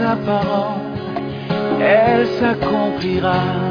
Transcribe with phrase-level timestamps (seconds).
[0.00, 0.16] sa
[1.80, 3.69] elle s'accomplira.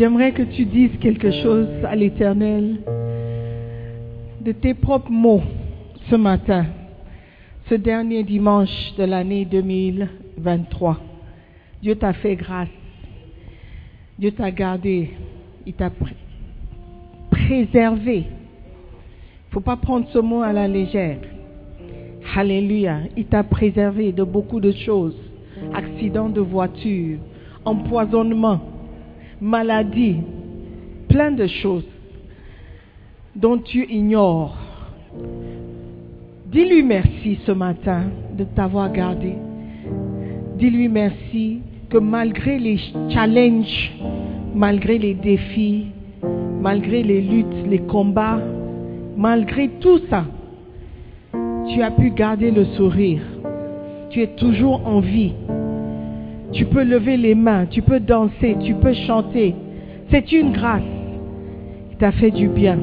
[0.00, 2.78] J'aimerais que tu dises quelque chose à l'Éternel
[4.40, 5.42] de tes propres mots
[6.08, 6.64] ce matin,
[7.68, 10.98] ce dernier dimanche de l'année 2023.
[11.82, 12.70] Dieu t'a fait grâce.
[14.18, 15.10] Dieu t'a gardé.
[15.66, 16.14] Il t'a pr-
[17.30, 18.16] préservé.
[18.20, 21.18] Il ne faut pas prendre ce mot à la légère.
[22.34, 23.00] Alléluia.
[23.18, 25.18] Il t'a préservé de beaucoup de choses.
[25.74, 27.18] Accidents de voiture,
[27.66, 28.60] empoisonnement,
[29.40, 30.16] maladie,
[31.08, 31.86] plein de choses
[33.34, 34.56] dont tu ignores.
[36.46, 38.04] Dis-lui merci ce matin
[38.36, 39.34] de t'avoir gardé.
[40.58, 43.92] Dis-lui merci que malgré les challenges,
[44.54, 45.86] malgré les défis,
[46.60, 48.40] malgré les luttes, les combats,
[49.16, 50.24] malgré tout ça,
[51.72, 53.22] tu as pu garder le sourire.
[54.10, 55.32] Tu es toujours en vie.
[56.52, 59.54] Tu peux lever les mains, tu peux danser, tu peux chanter.
[60.10, 60.82] C'est une grâce
[61.90, 62.78] qui t'a fait du bien.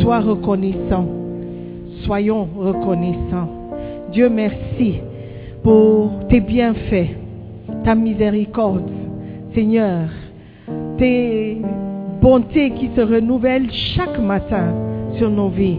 [0.00, 1.06] Sois reconnaissant.
[2.04, 3.50] Soyons reconnaissants.
[4.12, 5.00] Dieu merci
[5.62, 7.10] pour tes bienfaits,
[7.84, 8.90] ta miséricorde.
[9.54, 10.08] Seigneur,
[10.98, 11.58] tes
[12.20, 14.72] bontés qui se renouvellent chaque matin
[15.16, 15.78] sur nos vies.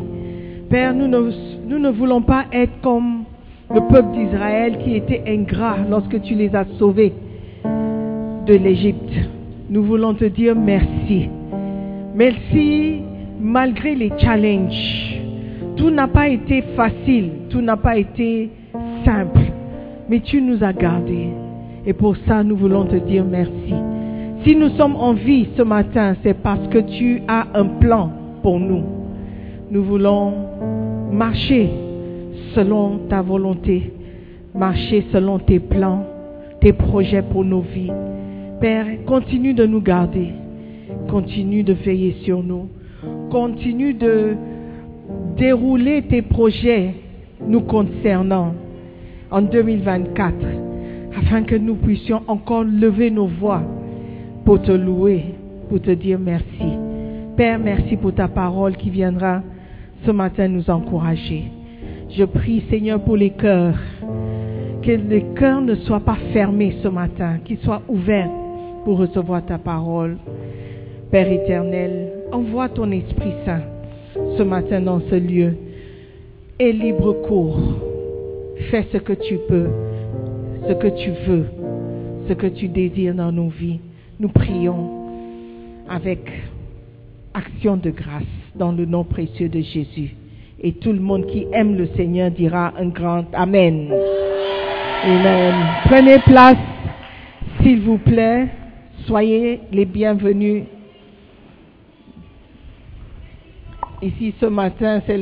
[0.70, 1.32] Père, nous ne,
[1.68, 3.24] nous ne voulons pas être comme
[3.74, 7.14] le peuple d'Israël qui était ingrat lorsque tu les as sauvés
[8.46, 9.14] de l'Égypte.
[9.70, 11.30] Nous voulons te dire merci.
[12.16, 13.02] Merci
[13.40, 15.22] malgré les challenges.
[15.76, 18.50] Tout n'a pas été facile, tout n'a pas été
[19.06, 19.42] simple,
[20.10, 21.30] mais tu nous as gardés.
[21.86, 23.74] Et pour ça, nous voulons te dire merci.
[24.44, 28.60] Si nous sommes en vie ce matin, c'est parce que tu as un plan pour
[28.60, 28.84] nous.
[29.70, 30.34] Nous voulons
[31.12, 31.70] marcher
[32.54, 33.92] selon ta volonté,
[34.54, 36.04] marcher selon tes plans,
[36.62, 37.92] tes projets pour nos vies.
[38.60, 40.30] Père, continue de nous garder,
[41.10, 42.68] continue de veiller sur nous,
[43.30, 44.36] continue de
[45.38, 46.94] dérouler tes projets
[47.46, 48.54] nous concernant
[49.30, 50.34] en 2024,
[51.18, 53.62] afin que nous puissions encore lever nos voix
[54.46, 55.36] pour te louer,
[55.70, 56.46] pour te dire merci.
[57.36, 59.44] Père, merci pour ta parole qui viendra
[60.06, 61.57] ce matin nous encourager.
[62.10, 63.78] Je prie, Seigneur, pour les cœurs,
[64.82, 68.30] que les cœurs ne soient pas fermés ce matin, qu'ils soient ouverts
[68.86, 70.18] pour recevoir ta parole.
[71.12, 73.62] Père éternel, envoie ton Esprit Saint
[74.38, 75.56] ce matin dans ce lieu
[76.60, 77.60] et libre cours.
[78.72, 79.68] Fais ce que tu peux,
[80.68, 81.46] ce que tu veux,
[82.28, 83.80] ce que tu désires dans nos vies.
[84.20, 84.90] Nous prions
[85.90, 86.30] avec
[87.34, 88.24] action de grâce
[88.56, 90.16] dans le nom précieux de Jésus.
[90.60, 93.94] Et tout le monde qui aime le Seigneur dira un grand Amen.
[95.04, 95.56] Amen.
[95.86, 96.58] Prenez place,
[97.62, 98.48] s'il vous plaît.
[99.06, 100.64] Soyez les bienvenus.
[104.02, 105.20] Ici ce matin, c'est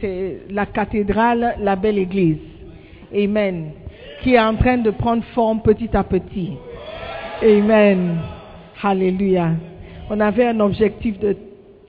[0.00, 2.38] c'est la cathédrale, la belle église.
[3.14, 3.72] Amen.
[4.22, 6.52] Qui est en train de prendre forme petit à petit.
[7.42, 8.16] Amen.
[8.82, 9.50] Alléluia.
[10.08, 11.36] On avait un objectif de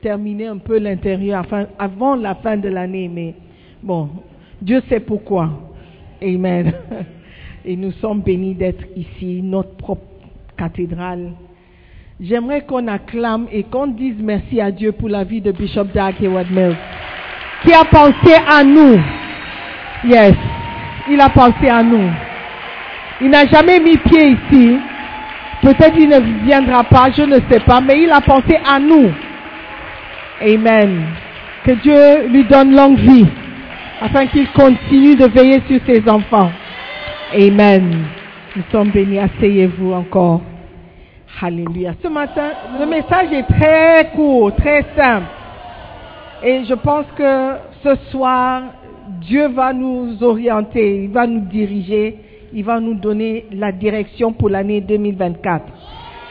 [0.05, 1.43] terminer un peu l'intérieur
[1.79, 3.33] avant la fin de l'année, mais
[3.81, 4.07] bon,
[4.62, 5.50] Dieu sait pourquoi.
[6.21, 6.74] Amen.
[7.65, 10.05] Et nous sommes bénis d'être ici, notre propre
[10.55, 11.31] cathédrale.
[12.21, 16.21] J'aimerais qu'on acclame et qu'on dise merci à Dieu pour la vie de Bishop Dark
[16.21, 16.77] Heward Mills,
[17.63, 19.00] qui a pensé à nous.
[20.07, 20.35] Yes,
[21.09, 22.12] il a pensé à nous.
[23.21, 24.77] Il n'a jamais mis pied ici.
[25.63, 29.12] Peut-être il ne viendra pas, je ne sais pas, mais il a pensé à nous.
[30.42, 31.06] Amen.
[31.65, 33.25] Que Dieu lui donne longue vie,
[34.01, 36.51] afin qu'il continue de veiller sur ses enfants.
[37.34, 38.06] Amen.
[38.56, 39.20] Nous sommes bénis.
[39.20, 40.42] Asseyez-vous encore.
[41.42, 41.94] Alléluia.
[42.01, 45.27] Ce matin, le message est très court, très simple.
[46.44, 48.63] Et je pense que ce soir,
[49.22, 52.18] Dieu va nous orienter, il va nous diriger,
[52.54, 55.65] il va nous donner la direction pour l'année 2024.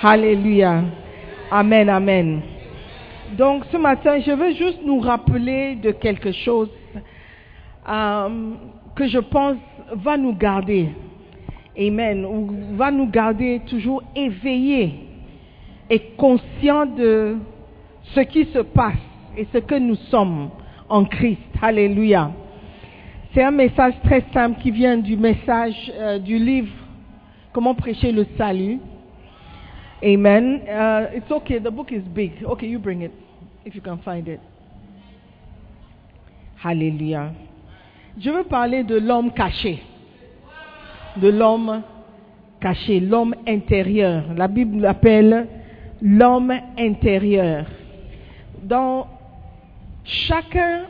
[0.02, 0.82] Alléluia.
[1.50, 2.40] Amen, amen.
[3.36, 6.70] Donc ce matin, je veux juste nous rappeler de quelque chose
[7.88, 8.28] euh,
[8.94, 9.56] que je pense
[9.92, 10.90] va nous garder.
[11.76, 12.24] Amen.
[12.24, 14.94] Ou va nous garder toujours éveillés
[15.90, 17.36] et conscients de
[18.14, 19.02] ce qui se passe
[19.36, 20.50] et ce que nous sommes
[20.88, 21.40] en Christ.
[21.60, 22.30] Alléluia.
[23.32, 26.72] C'est un message très simple qui vient du message euh, du livre
[27.52, 28.80] Comment prêcher le salut.
[30.02, 30.60] Amen.
[30.66, 32.32] Uh, it's okay, the book is big.
[32.44, 33.12] Okay, you bring it
[33.64, 34.40] if you can find it.
[36.62, 37.32] Alléluia.
[38.18, 39.82] Je veux parler de l'homme caché.
[41.16, 41.82] de l'homme
[42.60, 44.24] caché, l'homme intérieur.
[44.36, 45.46] La Bible l'appelle
[46.02, 47.66] l'homme intérieur.
[48.62, 49.06] Dans
[50.04, 50.82] chacun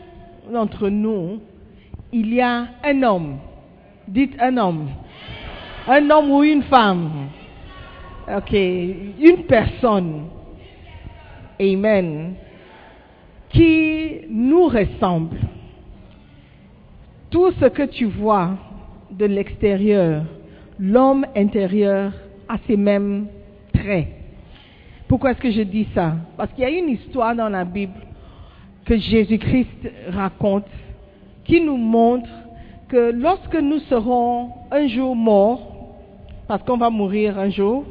[0.50, 1.40] d'entre nous,
[2.12, 3.38] il y a un homme.
[4.06, 4.88] Dites un homme.
[5.88, 7.28] Un homme ou une femme.
[8.28, 8.52] Ok.
[8.52, 10.28] Une personne.
[11.60, 12.34] Amen.
[13.54, 15.38] Qui nous ressemble.
[17.30, 18.50] Tout ce que tu vois
[19.12, 20.24] de l'extérieur,
[20.78, 22.12] l'homme intérieur
[22.48, 23.28] a ces mêmes
[23.72, 24.08] traits.
[25.06, 26.16] Pourquoi est-ce que je dis ça?
[26.36, 27.94] Parce qu'il y a une histoire dans la Bible
[28.84, 30.66] que Jésus-Christ raconte
[31.44, 32.28] qui nous montre
[32.88, 35.94] que lorsque nous serons un jour morts,
[36.48, 37.84] parce qu'on va mourir un jour,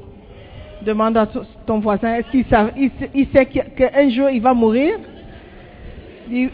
[0.86, 1.26] demande à
[1.66, 5.00] ton voisin, est-ce qu'il sait, qu'un jour il va mourir?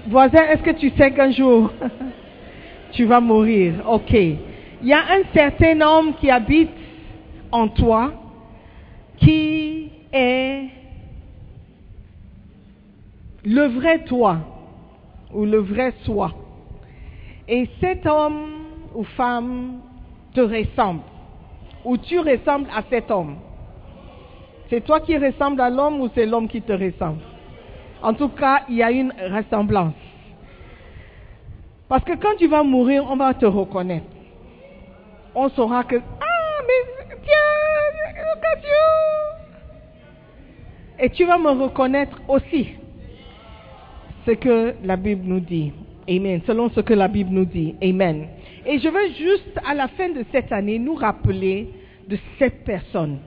[0.07, 1.71] Voisin, est-ce que tu sais qu'un jour
[2.91, 3.75] tu vas mourir?
[3.87, 4.11] Ok.
[4.11, 6.69] Il y a un certain homme qui habite
[7.51, 8.11] en toi
[9.17, 10.65] qui est
[13.45, 14.37] le vrai toi
[15.33, 16.33] ou le vrai soi.
[17.47, 18.47] Et cet homme
[18.93, 19.79] ou femme
[20.33, 21.01] te ressemble
[21.85, 23.35] ou tu ressembles à cet homme.
[24.69, 27.28] C'est toi qui ressembles à l'homme ou c'est l'homme qui te ressemble?
[28.01, 29.93] En tout cas, il y a une ressemblance.
[31.87, 34.05] Parce que quand tu vas mourir, on va te reconnaître.
[35.35, 37.59] On saura que, ah, mais tiens,
[38.61, 38.69] Dieu.
[40.99, 42.69] Et tu vas me reconnaître aussi.
[44.25, 45.71] Ce que la Bible nous dit.
[46.09, 46.41] Amen.
[46.45, 47.75] Selon ce que la Bible nous dit.
[47.81, 48.27] Amen.
[48.65, 51.69] Et je veux juste, à la fin de cette année, nous rappeler
[52.07, 53.19] de cette personne.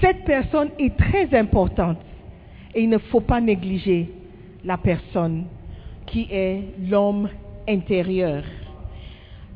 [0.00, 1.98] Cette personne est très importante.
[2.78, 4.08] Et il ne faut pas négliger
[4.64, 5.46] la personne
[6.06, 7.28] qui est l'homme
[7.68, 8.44] intérieur.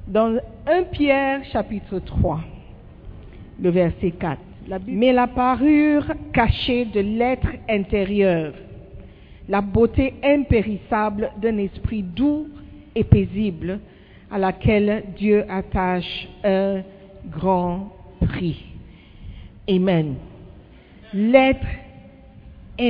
[0.09, 2.41] Dans 1 Pierre chapitre 3,
[3.61, 8.55] le verset 4, la Bible- mais la parure cachée de l'être intérieur,
[9.49, 12.49] la beauté impérissable d'un esprit doux
[12.93, 13.79] et paisible
[14.33, 16.83] à laquelle Dieu attache un
[17.31, 17.89] grand
[18.27, 18.65] prix.
[19.69, 20.17] Amen.
[21.15, 21.69] L'être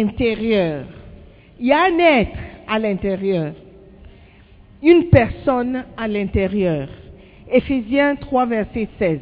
[0.01, 0.87] intérieur.
[1.59, 3.55] Il y a un être à l'intérieur.
[4.83, 6.89] Une personne à l'intérieur.
[7.51, 9.21] Éphésiens 3, verset 16.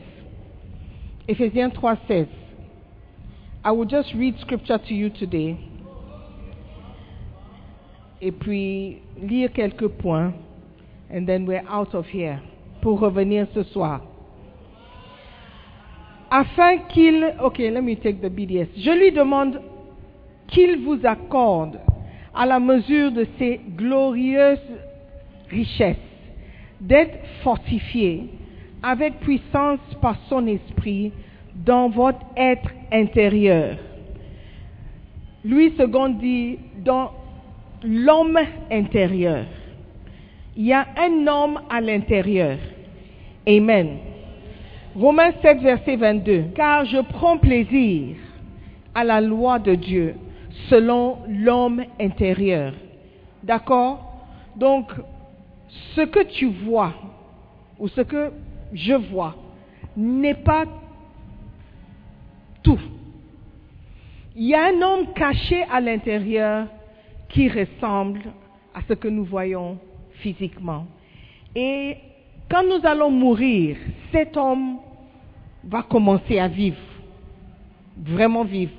[1.28, 2.26] Éphésiens 3, 16.
[3.64, 5.56] I will just read scripture to you today.
[8.22, 10.32] Et puis lire quelques points.
[11.12, 12.40] And then we're out of here.
[12.80, 14.00] Pour revenir ce soir.
[16.30, 17.34] Afin qu'il.
[17.42, 18.68] Ok, let me take the BDS.
[18.76, 19.60] Je lui demande
[20.50, 21.78] qu'il vous accorde
[22.34, 24.58] à la mesure de ses glorieuses
[25.50, 25.96] richesses
[26.80, 28.28] d'être fortifié
[28.82, 31.12] avec puissance par son esprit
[31.54, 33.76] dans votre être intérieur.
[35.44, 37.10] Louis II dit dans
[37.82, 38.38] l'homme
[38.70, 39.44] intérieur.
[40.56, 42.58] Il y a un homme à l'intérieur.
[43.46, 43.98] Amen.
[44.94, 46.44] Romains 7, verset 22.
[46.54, 48.16] Car je prends plaisir
[48.94, 50.14] à la loi de Dieu
[50.68, 52.72] selon l'homme intérieur.
[53.42, 54.10] D'accord?
[54.56, 54.92] Donc,
[55.94, 56.94] ce que tu vois,
[57.78, 58.30] ou ce que
[58.72, 59.36] je vois,
[59.96, 60.64] n'est pas
[62.62, 62.78] tout.
[64.36, 66.66] Il y a un homme caché à l'intérieur
[67.28, 68.22] qui ressemble
[68.74, 69.78] à ce que nous voyons
[70.20, 70.86] physiquement.
[71.54, 71.96] Et
[72.50, 73.76] quand nous allons mourir,
[74.12, 74.78] cet homme
[75.64, 76.78] va commencer à vivre,
[77.96, 78.72] vraiment vivre.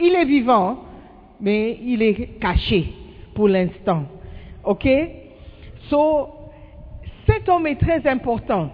[0.00, 0.84] Il est vivant,
[1.40, 2.92] mais il est caché
[3.34, 4.04] pour l'instant.
[4.64, 4.88] OK?
[5.88, 6.28] So,
[7.26, 8.70] cet homme est très important.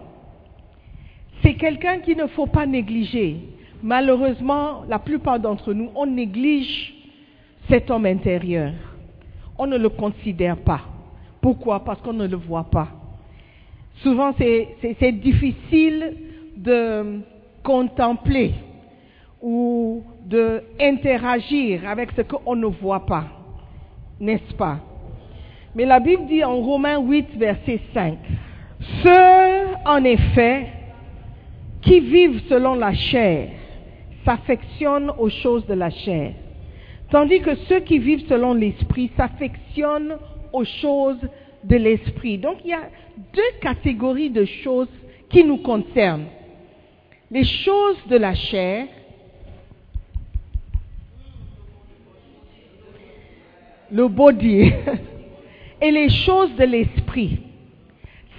[1.42, 3.36] C'est quelqu'un qu'il ne faut pas négliger.
[3.82, 6.94] Malheureusement, la plupart d'entre nous, on néglige
[7.68, 8.72] cet homme intérieur.
[9.58, 10.82] On ne le considère pas.
[11.40, 11.84] Pourquoi?
[11.84, 12.88] Parce qu'on ne le voit pas.
[13.96, 16.16] Souvent, c'est- difficile
[16.56, 17.20] de
[17.62, 18.54] contempler
[19.40, 23.24] ou de interagir avec ce qu'on ne voit pas.
[24.20, 24.78] N'est-ce pas?
[25.74, 28.18] Mais la Bible dit en Romains 8, verset 5,
[29.02, 30.68] Ceux, en effet,
[31.80, 33.48] qui vivent selon la chair
[34.24, 36.34] s'affectionnent aux choses de la chair,
[37.10, 40.16] tandis que ceux qui vivent selon l'esprit s'affectionnent
[40.52, 41.18] aux choses
[41.64, 42.38] de l'esprit.
[42.38, 42.88] Donc il y a
[43.34, 44.88] deux catégories de choses
[45.28, 46.26] qui nous concernent.
[47.30, 48.86] Les choses de la chair
[53.92, 54.72] le body
[55.80, 57.38] et les choses de l'esprit.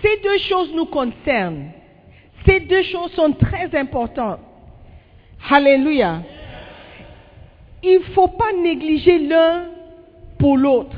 [0.01, 1.71] Ces deux choses nous concernent.
[2.45, 4.39] Ces deux choses sont très importantes.
[5.49, 6.23] Alléluia.
[7.83, 9.67] Il ne faut pas négliger l'un
[10.39, 10.95] pour l'autre.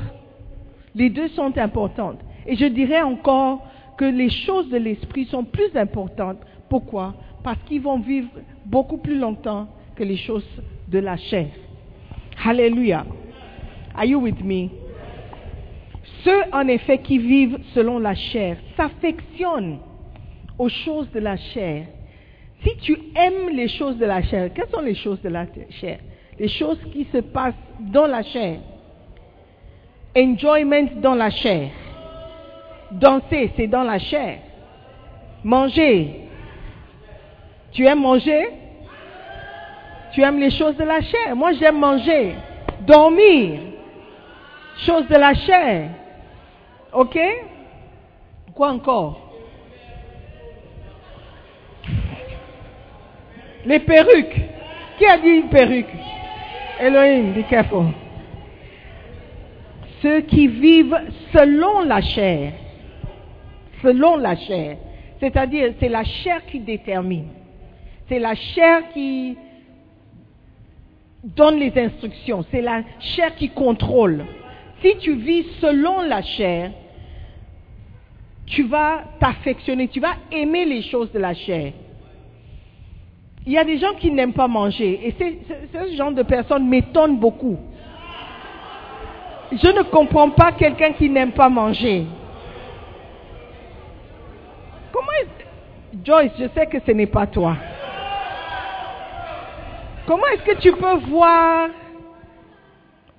[0.94, 2.18] Les deux sont importantes.
[2.46, 3.60] Et je dirais encore
[3.98, 6.38] que les choses de l'esprit sont plus importantes.
[6.68, 7.14] Pourquoi?
[7.42, 8.28] Parce qu'ils vont vivre
[8.64, 10.46] beaucoup plus longtemps que les choses
[10.88, 11.48] de la chair.
[12.44, 13.04] Alléluia.
[13.96, 14.70] Are you with me?
[16.22, 19.78] Ceux, en effet, qui vivent selon la chair s'affectionnent
[20.58, 21.86] aux choses de la chair.
[22.62, 25.98] Si tu aimes les choses de la chair, quelles sont les choses de la chair?
[26.38, 28.58] Les choses qui se passent dans la chair.
[30.16, 31.70] Enjoyment dans la chair.
[32.90, 34.38] Danser, c'est dans la chair.
[35.44, 36.28] Manger.
[37.72, 38.48] Tu aimes manger?
[40.12, 41.36] Tu aimes les choses de la chair.
[41.36, 42.34] Moi, j'aime manger.
[42.86, 43.75] Dormir.
[44.78, 45.90] Choses de la chair.
[46.92, 47.18] OK?
[48.54, 49.32] Quoi encore?
[53.64, 54.40] Les perruques.
[54.98, 55.94] Qui a dit perruque?
[56.80, 57.86] Elohim, be careful.
[60.02, 60.98] Ceux qui vivent
[61.32, 62.52] selon la chair.
[63.82, 64.76] Selon la chair.
[65.20, 67.28] C'est-à-dire, c'est la chair qui détermine.
[68.08, 69.36] C'est la chair qui
[71.24, 72.44] donne les instructions.
[72.50, 74.24] C'est la chair qui contrôle.
[75.00, 76.70] Tu vis selon la chair,
[78.46, 81.72] tu vas t'affectionner, tu vas aimer les choses de la chair.
[83.44, 85.14] Il y a des gens qui n'aiment pas manger et
[85.72, 87.58] ce genre de personnes m'étonne beaucoup.
[89.52, 92.06] Je ne comprends pas quelqu'un qui n'aime pas manger.
[94.92, 97.56] Comment est Joyce, je sais que ce n'est pas toi.
[100.06, 101.68] Comment est-ce que tu peux voir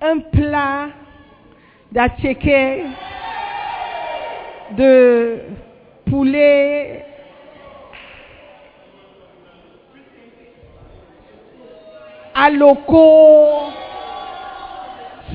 [0.00, 0.88] un plat
[1.92, 2.84] d'attiéké,
[4.76, 5.40] de
[6.08, 7.04] poulet,
[12.34, 13.72] à loco,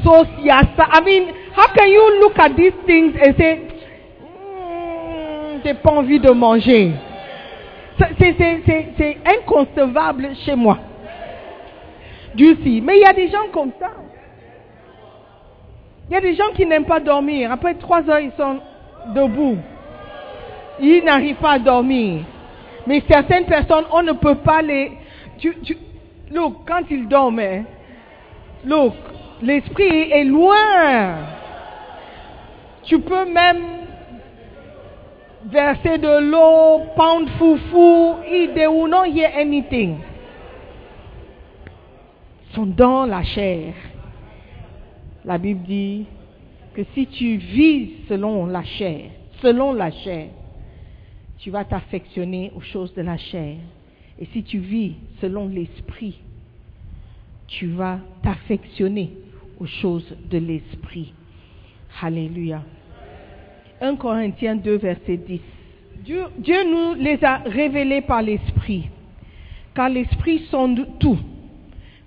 [0.04, 0.88] sauce yassa.
[0.94, 3.60] I mean, how can you look at these things and say,
[4.20, 6.92] Hmm, j'ai pas envie de manger?
[7.98, 10.78] C'est- inconcevable chez moi.
[12.36, 12.58] Dieu.
[12.82, 13.92] Mais il y a des gens comme ça.
[16.10, 17.52] Il y a des gens qui n'aiment pas dormir.
[17.52, 18.60] Après trois heures, ils sont
[19.14, 19.58] debout.
[20.80, 22.24] Ils n'arrivent pas à dormir.
[22.86, 24.92] Mais certaines personnes, on ne peut pas les...
[25.38, 25.56] Tu,
[26.32, 27.64] look, quand ils dorment, hein,
[28.66, 28.94] look,
[29.42, 31.16] l'esprit est loin.
[32.84, 33.64] Tu peux même
[35.46, 38.16] verser de l'eau, pound foufou,
[38.54, 39.98] they will not hear anything.
[42.50, 43.74] Ils sont dans la chair.
[45.26, 46.06] La Bible dit
[46.74, 49.10] que si tu vis selon la chair,
[49.42, 50.28] selon la chair,
[51.38, 53.58] tu vas t'affectionner aux choses de la chair.
[54.20, 56.20] Et si tu vis selon l'esprit,
[57.48, 59.12] tu vas t'affectionner
[59.60, 61.14] aux choses de l'esprit.
[62.02, 62.64] Alléluia.
[63.82, 65.42] 1 Corinthiens 2, verset 10.
[66.04, 68.90] Dieu, Dieu nous les a révélés par l'esprit,
[69.74, 71.20] car l'esprit sonde tout,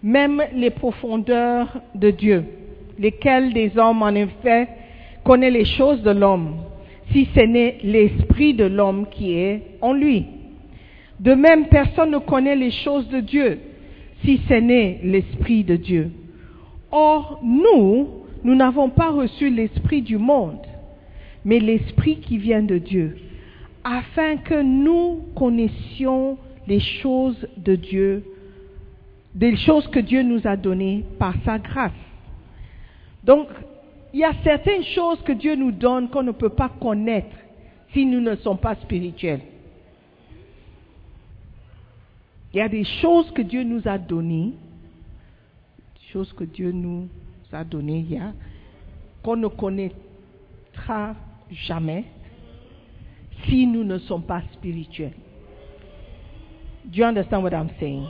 [0.03, 2.45] même les profondeurs de Dieu,
[2.99, 4.69] lesquelles des hommes en effet
[5.25, 6.57] connaissent les choses de l'homme,
[7.13, 10.25] si ce n'est l'esprit de l'homme qui est en lui.
[11.21, 13.59] De même, personne ne connaît les choses de Dieu,
[14.25, 16.11] si ce n'est l'esprit de Dieu.
[16.91, 18.09] Or, nous,
[18.45, 20.61] nous n'avons pas reçu l'esprit du monde,
[21.45, 23.17] mais l'esprit qui vient de Dieu,
[23.83, 28.25] afin que nous connaissions les choses de Dieu,
[29.35, 31.93] des choses que Dieu nous a données par sa grâce.
[33.27, 33.49] Donc,
[34.13, 37.37] il y a certaines choses que Dieu nous donne qu'on ne peut pas connaître
[37.93, 39.41] si nous ne sommes pas spirituels.
[42.55, 44.53] Il y a des choses que Dieu nous a données,
[45.97, 47.09] des choses que Dieu nous
[47.53, 48.07] a données,
[49.23, 51.17] qu'on ne connaîtra
[51.51, 52.05] jamais
[53.45, 55.15] si nous ne sommes pas spirituels.
[56.85, 58.07] Do you understand what I'm saying?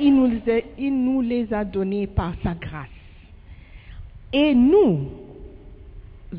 [0.00, 0.30] Il nous,
[0.78, 2.99] il nous les a donnés par sa grâce.
[4.32, 5.08] Et nous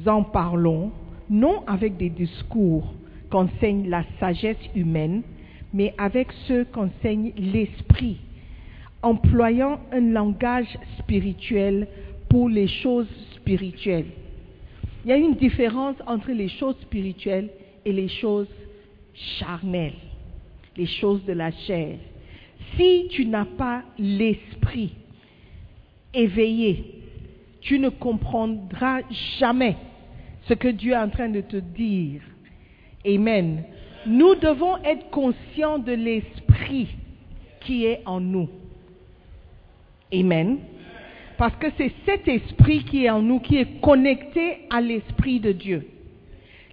[0.05, 0.91] en parlons
[1.29, 2.93] non avec des discours
[3.29, 5.23] qu'enseigne la sagesse humaine,
[5.73, 8.17] mais avec ceux qu'enseigne l'esprit,
[9.01, 11.87] employant un langage spirituel
[12.29, 14.11] pour les choses spirituelles.
[15.03, 17.49] Il y a une différence entre les choses spirituelles
[17.85, 18.47] et les choses
[19.37, 19.93] charnelles,
[20.77, 21.97] les choses de la chair.
[22.75, 24.93] Si tu n'as pas l'esprit
[26.13, 27.00] éveillé,
[27.61, 29.01] tu ne comprendras
[29.39, 29.75] jamais
[30.47, 32.21] ce que Dieu est en train de te dire.
[33.05, 33.63] Amen.
[34.05, 36.87] Nous devons être conscients de l'esprit
[37.61, 38.49] qui est en nous.
[40.13, 40.57] Amen.
[41.37, 45.51] Parce que c'est cet esprit qui est en nous qui est connecté à l'esprit de
[45.51, 45.87] Dieu.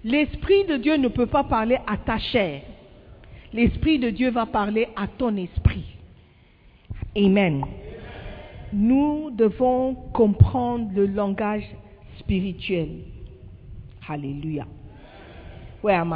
[0.05, 2.63] L'esprit de Dieu ne peut pas parler à ta chair.
[3.53, 5.85] L'esprit de Dieu va parler à ton esprit.
[7.17, 7.65] Amen.
[8.73, 11.65] Nous devons comprendre le langage
[12.19, 12.89] spirituel.
[14.07, 14.67] Alléluia.
[15.83, 16.15] Where am?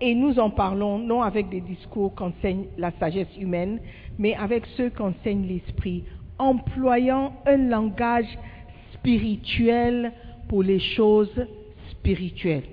[0.00, 3.80] Et nous en parlons non avec des discours qu'enseigne la sagesse humaine,
[4.18, 6.04] mais avec ceux qu'enseigne l'esprit,
[6.38, 8.38] employant un langage
[8.94, 10.12] spirituel
[10.48, 11.46] pour les choses
[11.90, 12.68] spirituelles.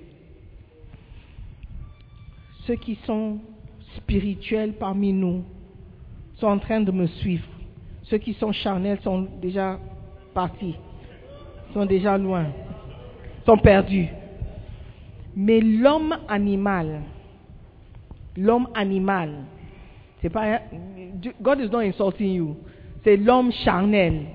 [2.68, 3.40] Ceux qui sont
[3.98, 5.44] spirituels parmi nous
[6.36, 7.53] sont en train de me suivre.
[8.14, 9.80] Ceux qui sont charnels sont déjà
[10.36, 10.76] partis,
[11.74, 12.46] sont déjà loin,
[13.44, 14.08] sont perdus.
[15.36, 17.02] Mais l'homme animal,
[18.38, 19.32] l'homme animal,
[20.22, 20.60] c'est pas
[21.42, 22.56] God is not insulting you.
[23.04, 24.26] C'est l'homme charnel,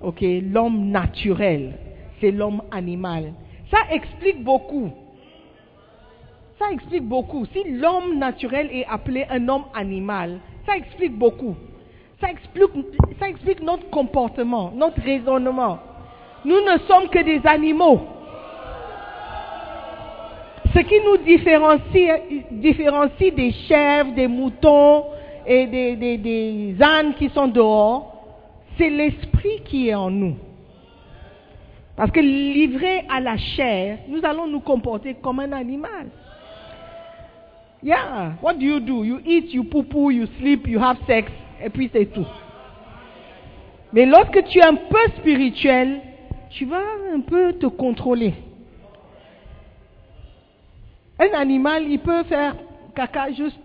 [0.00, 1.72] ok, l'homme naturel,
[2.20, 3.32] c'est l'homme animal.
[3.68, 4.92] Ça explique beaucoup.
[6.56, 7.46] Ça explique beaucoup.
[7.46, 11.56] Si l'homme naturel est appelé un homme animal, ça explique beaucoup.
[12.20, 15.78] Ça explique, notre comportement, notre raisonnement.
[16.44, 18.00] Nous ne sommes que des animaux.
[20.74, 25.04] Ce qui nous différencie, des chèvres, des moutons
[25.46, 28.14] et des, ânes qui sont dehors,
[28.76, 30.36] c'est l'esprit qui est en nous.
[31.96, 36.08] Parce que livré à la chair, nous allons nous comporter comme un animal.
[37.82, 38.32] Yeah.
[38.42, 39.04] What do you do?
[39.04, 41.30] You eat, you poo-poo, you sleep, you have sex,
[41.62, 42.26] et puis c'est tout.
[43.92, 46.00] Mais lorsque tu es un peu spirituel,
[46.50, 46.82] tu vas
[47.14, 48.34] un peu te contrôler.
[51.18, 52.54] Un animal, il peut faire
[52.94, 53.58] caca juste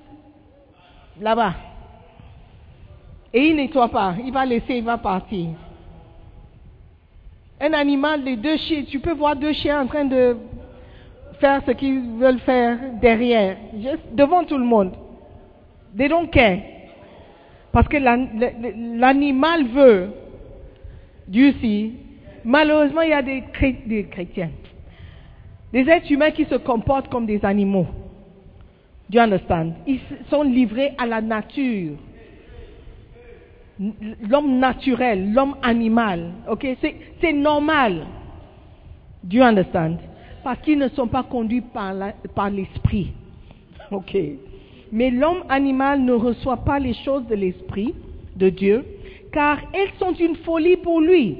[1.19, 1.53] là-bas.
[3.33, 4.15] Et il nettoie pas.
[4.23, 5.49] Il va laisser, il va partir.
[7.59, 10.37] Un animal, les deux chiens, tu peux voir deux chiens en train de
[11.39, 14.93] faire ce qu'ils veulent faire derrière, juste devant tout le monde.
[15.95, 16.72] They don't care.
[17.73, 20.11] Parce que l'animal veut.
[21.27, 21.93] Dieu si.
[22.45, 23.43] Malheureusement, il y a des,
[24.11, 24.51] chrétiens.
[25.73, 27.87] Des êtres humains qui se comportent comme des animaux.
[29.09, 29.73] Do you understand?
[29.87, 31.97] Ils sont livrés à la nature.
[34.29, 36.31] L'homme naturel, l'homme animal.
[36.47, 36.67] Ok?
[37.21, 38.05] C'est normal.
[39.23, 39.97] Do you understand?
[40.43, 43.13] Parce qu'ils ne sont pas conduits par l'esprit.
[43.89, 44.15] Ok?
[44.93, 47.95] Mais l'homme animal ne reçoit pas les choses de l'esprit
[48.35, 48.85] de Dieu,
[49.31, 51.35] car elles sont une folie pour lui.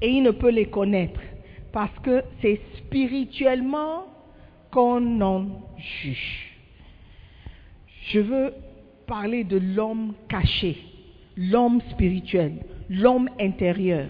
[0.00, 1.20] Et il ne peut les connaître,
[1.72, 4.04] parce que c'est spirituellement
[4.70, 6.52] qu'on en juge.
[8.10, 8.54] Je veux
[9.08, 10.78] parler de l'homme caché,
[11.36, 12.58] l'homme spirituel,
[12.90, 14.06] l'homme intérieur,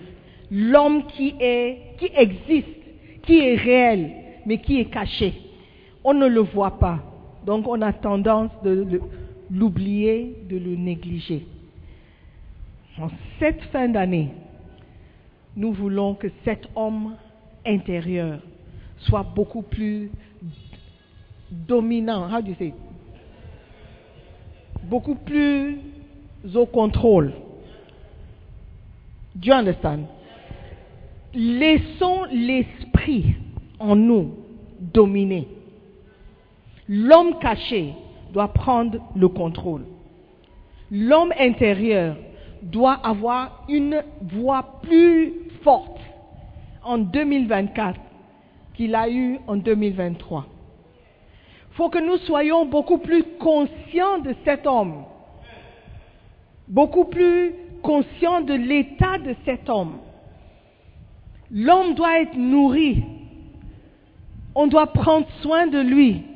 [0.50, 2.68] l'homme qui est, qui existe,
[3.22, 4.10] qui est réel,
[4.44, 5.32] mais qui est caché.
[6.04, 7.11] On ne le voit pas.
[7.46, 9.00] Donc on a tendance de
[9.50, 11.46] l'oublier, de le négliger.
[12.98, 14.30] En cette fin d'année,
[15.56, 17.14] nous voulons que cet homme
[17.66, 18.38] intérieur
[18.98, 20.10] soit beaucoup plus
[21.50, 22.72] dominant, how do you say?
[24.84, 25.78] Beaucoup plus
[26.54, 27.32] au contrôle.
[29.34, 30.06] Do you understand?
[31.34, 33.36] Laissons l'esprit
[33.78, 34.34] en nous
[34.80, 35.48] dominer.
[36.94, 37.94] L'homme caché
[38.34, 39.86] doit prendre le contrôle.
[40.90, 42.16] L'homme intérieur
[42.60, 45.98] doit avoir une voix plus forte
[46.84, 47.98] en 2024
[48.74, 50.44] qu'il a eu en 2023.
[51.70, 55.04] Il faut que nous soyons beaucoup plus conscients de cet homme,
[56.68, 59.96] beaucoup plus conscients de l'état de cet homme.
[61.50, 63.02] L'homme doit être nourri.
[64.54, 66.26] On doit prendre soin de lui.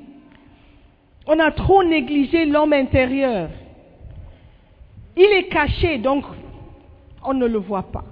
[1.27, 3.51] On a trop négligé l'homme intérieur.
[5.17, 6.25] Il est caché, donc
[7.25, 8.05] on ne le voit pas.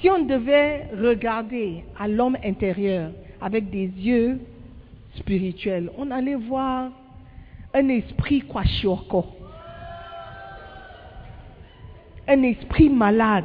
[0.00, 4.40] Si on devait regarder à l'homme intérieur avec des yeux
[5.16, 6.90] spirituels, on allait voir
[7.74, 9.26] un esprit kwashiorko,
[12.26, 13.44] un esprit malade,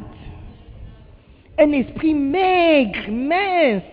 [1.60, 3.84] un esprit maigre, mince,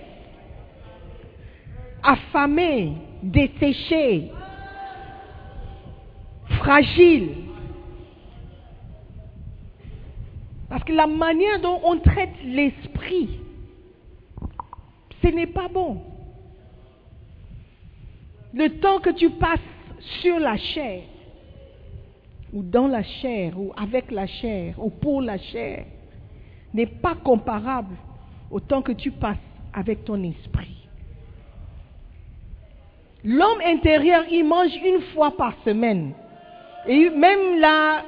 [2.03, 4.31] affamé, desséché,
[6.71, 7.31] fragile.
[10.69, 13.41] Parce que la manière dont on traite l'esprit,
[15.21, 16.01] ce n'est pas bon.
[18.55, 19.59] Le temps que tu passes
[20.23, 21.03] sur la chair,
[22.53, 25.87] ou dans la chair, ou avec la chair, ou pour la chair,
[26.73, 27.97] n'est pas comparable
[28.49, 29.37] au temps que tu passes
[29.73, 30.89] avec ton esprit.
[33.25, 36.15] L'homme intérieur, il mange une fois par semaine.
[36.87, 38.05] Et même là,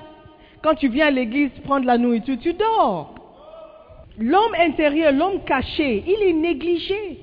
[0.62, 3.14] quand tu viens à l'église prendre la nourriture, tu dors.
[4.18, 7.18] L'homme intérieur, l'homme caché, il est négligé.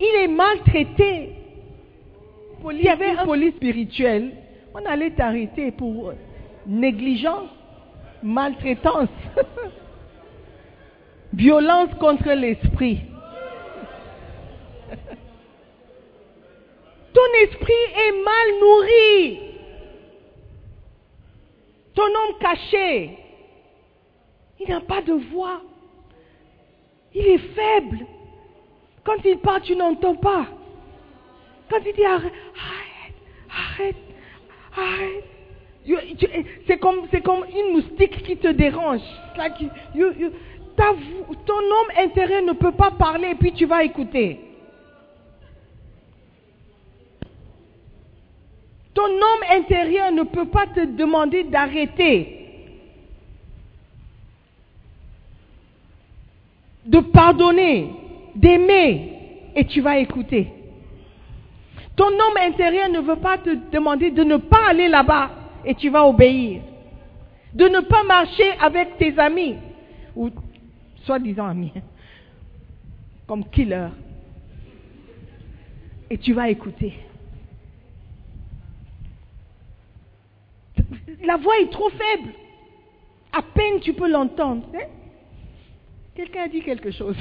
[0.00, 1.30] Il est maltraité.
[2.70, 4.32] Il y avait un police spirituel.
[4.74, 6.12] On allait t'arrêter pour
[6.66, 7.48] négligence,
[8.22, 9.08] maltraitance,
[11.32, 13.00] violence contre l'esprit.
[17.12, 19.51] Ton esprit est mal nourri.
[21.94, 23.18] Ton homme caché,
[24.60, 25.60] il n'a pas de voix.
[27.14, 28.06] Il est faible.
[29.04, 30.46] Quand il parle, tu n'entends pas.
[31.68, 32.32] Quand il dit arrête,
[33.50, 33.96] arrête,
[34.76, 35.24] arrête.
[36.66, 39.00] C'est comme, comme une moustique qui te dérange.
[40.76, 44.51] Ton homme intérieur ne peut pas parler et puis tu vas écouter.
[48.94, 52.38] Ton homme intérieur ne peut pas te demander d'arrêter.
[56.84, 57.90] De pardonner,
[58.34, 59.12] d'aimer,
[59.54, 60.48] et tu vas écouter.
[61.96, 65.30] Ton homme intérieur ne veut pas te demander de ne pas aller là-bas,
[65.64, 66.62] et tu vas obéir.
[67.54, 69.56] De ne pas marcher avec tes amis,
[70.16, 70.30] ou
[71.04, 71.72] soi-disant amis,
[73.26, 73.88] comme killer.
[76.10, 76.94] Et tu vas écouter.
[81.24, 82.30] La voix est trop faible.
[83.32, 84.66] À peine tu peux l'entendre.
[84.74, 84.86] hein.
[86.14, 87.16] Quelqu'un a dit quelque chose.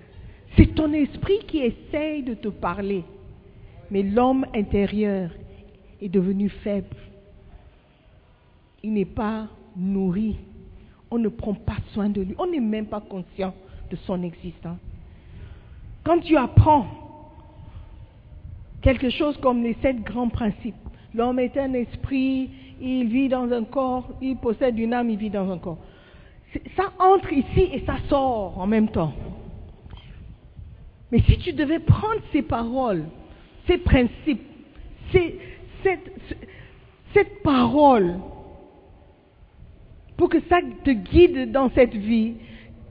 [0.56, 3.04] C'est ton esprit qui essaye de te parler.
[3.90, 5.30] Mais l'homme intérieur
[6.00, 6.96] est devenu faible.
[8.82, 10.36] Il n'est pas nourri.
[11.10, 12.34] On ne prend pas soin de lui.
[12.38, 13.54] On n'est même pas conscient
[13.90, 14.78] de son existence.
[16.04, 16.86] Quand tu apprends
[18.82, 20.74] quelque chose comme les sept grands principes,
[21.14, 22.50] l'homme est un esprit,
[22.82, 25.78] il vit dans un corps, il possède une âme, il vit dans un corps.
[26.76, 29.12] Ça entre ici et ça sort en même temps.
[31.10, 33.04] Mais si tu devais prendre ces paroles,
[33.66, 34.42] ces principes,
[35.12, 36.12] cette,
[37.14, 38.16] cette parole,
[40.16, 42.34] pour que ça te guide dans cette vie,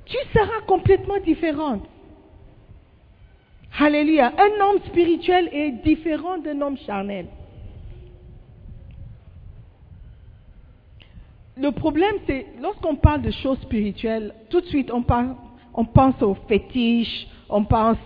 [0.06, 1.84] tu seras complètement différente.
[3.80, 4.34] Alléluia.
[4.38, 7.28] Un homme spirituel est différent d'un homme charnel.
[11.62, 15.36] Le problème, c'est lorsqu'on parle de choses spirituelles, tout de suite on, parle-
[15.76, 17.98] on pense aux fétiches, on pense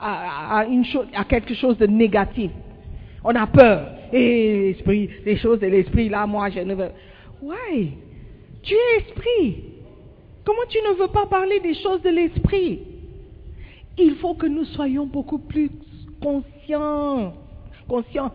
[0.00, 2.50] à, à une chose, à quelque chose de négatif.
[3.22, 3.88] On a peur.
[4.12, 6.90] Et l'esprit, les choses de l'esprit, là, moi, je ne veux.
[7.40, 7.88] Ouais,
[8.62, 9.64] tu es esprit.
[10.44, 12.80] Comment tu ne veux pas parler des choses de l'esprit?
[13.96, 15.70] Il faut que nous soyons beaucoup plus
[16.20, 17.32] conscients,
[17.88, 18.32] conscients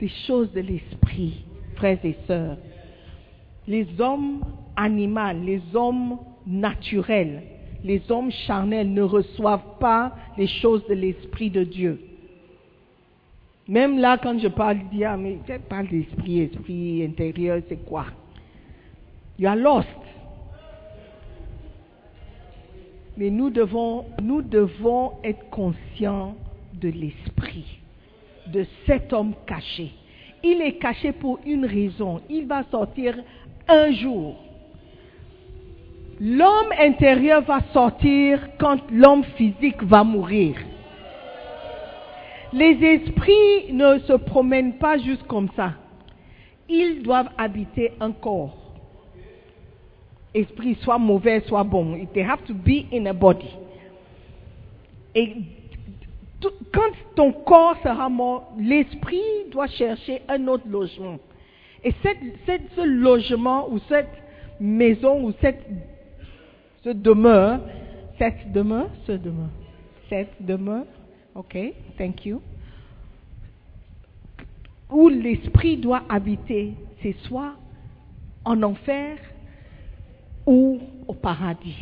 [0.00, 2.56] des choses de l'esprit, frères et sœurs.
[3.68, 4.42] Les hommes
[4.74, 7.42] animaux, les hommes naturels,
[7.84, 12.00] les hommes charnels ne reçoivent pas les choses de l'esprit de Dieu.
[13.68, 17.84] Même là, quand je parle, je dis, ah, mais je parle d'esprit, esprit intérieur, c'est
[17.84, 18.06] quoi?
[19.38, 19.88] You are lost.
[23.18, 26.34] Mais nous devons, nous devons être conscients
[26.72, 27.66] de l'esprit,
[28.46, 29.92] de cet homme caché.
[30.42, 32.22] Il est caché pour une raison.
[32.30, 33.16] Il va sortir
[33.68, 34.36] un jour.
[36.20, 40.56] L'homme intérieur va sortir quand l'homme physique va mourir.
[42.52, 45.74] Les esprits ne se promènent pas juste comme ça.
[46.68, 48.56] Ils doivent habiter un corps.
[50.34, 52.06] Esprit soit mauvais, soit bon.
[52.12, 53.50] They have to be in a body.
[55.14, 55.36] Et
[56.72, 61.18] quand ton corps sera mort, l'esprit doit chercher un autre logement.
[61.84, 64.10] Et cette, ce logement ou cette
[64.60, 65.64] maison ou cette
[66.84, 67.60] ce demeure,
[68.18, 69.50] cette demeure, ce demeure,
[70.08, 70.86] cette demeure,
[71.34, 71.56] ok,
[71.96, 72.40] thank you,
[74.90, 77.54] où l'esprit doit habiter, c'est soit
[78.44, 79.18] en enfer
[80.46, 81.76] ou au paradis.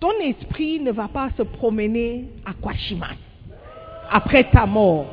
[0.00, 3.16] Ton esprit ne va pas se promener à Kwashimas
[4.10, 5.06] après ta mort.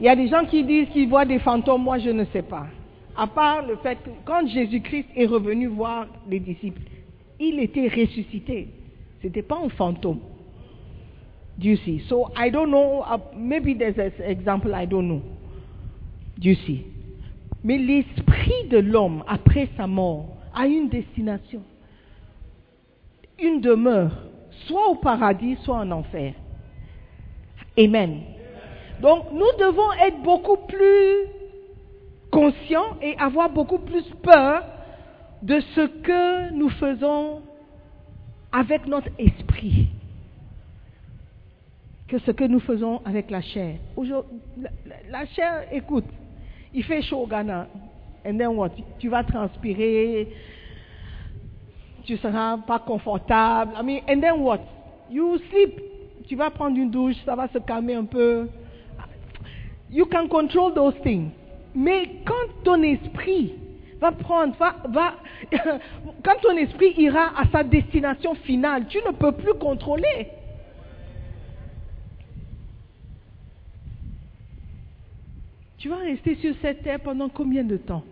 [0.00, 2.42] Il y a des gens qui disent qu'ils voient des fantômes, moi je ne sais
[2.42, 2.66] pas.
[3.16, 6.82] À part le fait que quand Jésus-Christ est revenu voir les disciples,
[7.40, 8.68] il était ressuscité.
[9.20, 10.20] Ce n'était pas un fantôme.
[11.58, 12.02] Do you see?
[12.08, 15.22] So I don't know, uh, maybe there's an example, I don't know.
[16.38, 16.84] Do you see?
[17.64, 21.62] Mais l'esprit de l'homme, après sa mort, a une destination,
[23.38, 24.12] une demeure,
[24.66, 26.34] soit au paradis, soit en enfer.
[27.78, 28.35] Amen.
[29.00, 31.28] Donc nous devons être beaucoup plus
[32.30, 34.64] conscients et avoir beaucoup plus peur
[35.42, 37.42] de ce que nous faisons
[38.52, 39.88] avec notre esprit
[42.08, 43.76] que ce que nous faisons avec la chair.
[45.10, 46.04] La, chair, écoute,
[46.72, 47.66] il fait chaud au Ghana.
[48.24, 48.70] And then what?
[48.98, 50.28] Tu vas transpirer,
[52.04, 53.72] tu seras pas confortable.
[53.76, 54.60] I mean, and then what?
[55.10, 55.80] You sleep.
[56.28, 58.48] Tu vas prendre une douche, ça va se calmer un peu.
[59.90, 61.30] You can control those things.
[61.74, 63.54] Mais quand ton esprit
[64.00, 65.14] va prendre, va, va,
[66.24, 70.28] quand ton esprit ira à sa destination finale, tu ne peux plus contrôler.
[75.78, 78.02] Tu vas rester sur cette terre pendant combien de temps?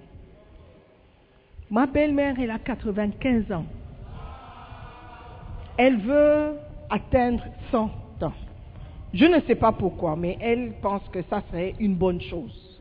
[1.71, 3.65] Ma belle-mère, elle a 95 ans.
[5.77, 6.53] Elle veut
[6.91, 8.04] atteindre 100 ans.
[9.15, 12.81] Je ne sais pas pourquoi, mais elle pense que ça serait une bonne chose.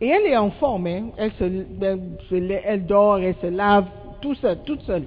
[0.00, 1.02] Et elle est en forme, hein.
[1.18, 3.86] elle, dort, elle se lave,
[4.20, 5.04] tout seul, toute seule.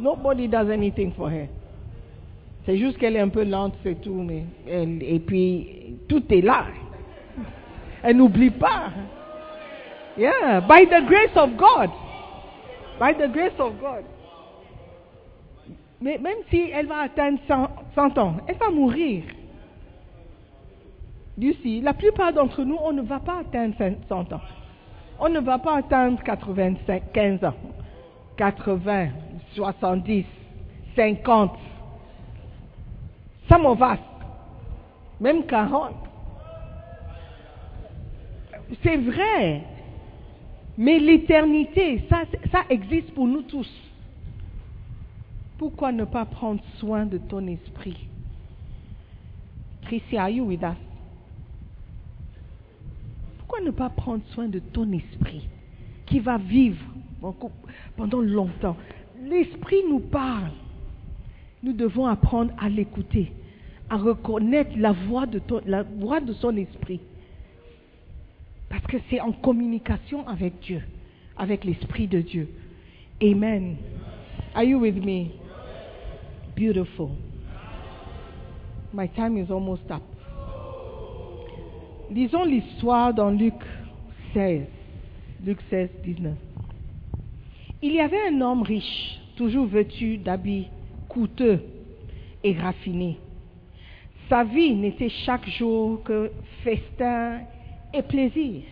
[0.00, 1.48] Nobody does anything for her.
[2.66, 4.26] C'est juste qu'elle est un peu lente, c'est tout,
[4.66, 6.66] et puis tout est là.
[8.02, 8.90] Elle n'oublie pas.
[10.16, 11.90] Yeah, by the grace of God.
[12.98, 14.04] By the grace of God.
[16.00, 19.24] Mais même si elle va atteindre 100, 100 ans, elle va mourir.
[21.62, 23.74] See, la plupart d'entre nous, on ne va pas atteindre
[24.08, 24.40] 100 ans.
[25.18, 27.54] On ne va pas atteindre 85, 15 ans,
[28.36, 29.08] 80,
[29.54, 30.24] 70,
[30.96, 31.52] 50.
[33.48, 33.98] Some of us,
[35.20, 35.94] même 40.
[38.82, 39.62] C'est vrai.
[40.78, 42.22] Mais l'éternité, ça,
[42.52, 43.68] ça existe pour nous tous.
[45.60, 48.08] Pourquoi ne pas prendre soin de ton esprit?
[49.82, 50.78] Tracy, are you with us?
[53.36, 55.46] Pourquoi ne pas prendre soin de ton esprit
[56.06, 56.82] qui va vivre
[57.94, 58.78] pendant longtemps?
[59.22, 60.52] L'esprit nous parle.
[61.62, 63.30] Nous devons apprendre à l'écouter,
[63.90, 67.00] à reconnaître la voix de, la voix de son esprit.
[68.70, 70.80] Parce que c'est en communication avec Dieu,
[71.36, 72.48] avec l'esprit de Dieu.
[73.22, 73.76] Amen.
[74.54, 75.32] Are you with me?
[76.60, 77.16] Beautiful.
[78.92, 80.02] My time is almost up.
[82.10, 83.54] Lisons l'histoire dans Luc
[84.34, 84.66] 16.
[85.42, 86.34] Luc 16, 19.
[87.80, 90.66] Il y avait un homme riche, toujours vêtu d'habits
[91.08, 91.62] coûteux
[92.44, 93.16] et raffinés.
[94.28, 96.30] Sa vie n'était chaque jour que
[96.62, 97.40] festin
[97.94, 98.64] et plaisir.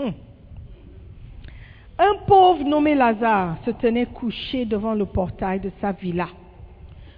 [0.00, 0.12] Hum.
[1.96, 6.26] Un pauvre nommé Lazare se tenait couché devant le portail de sa villa,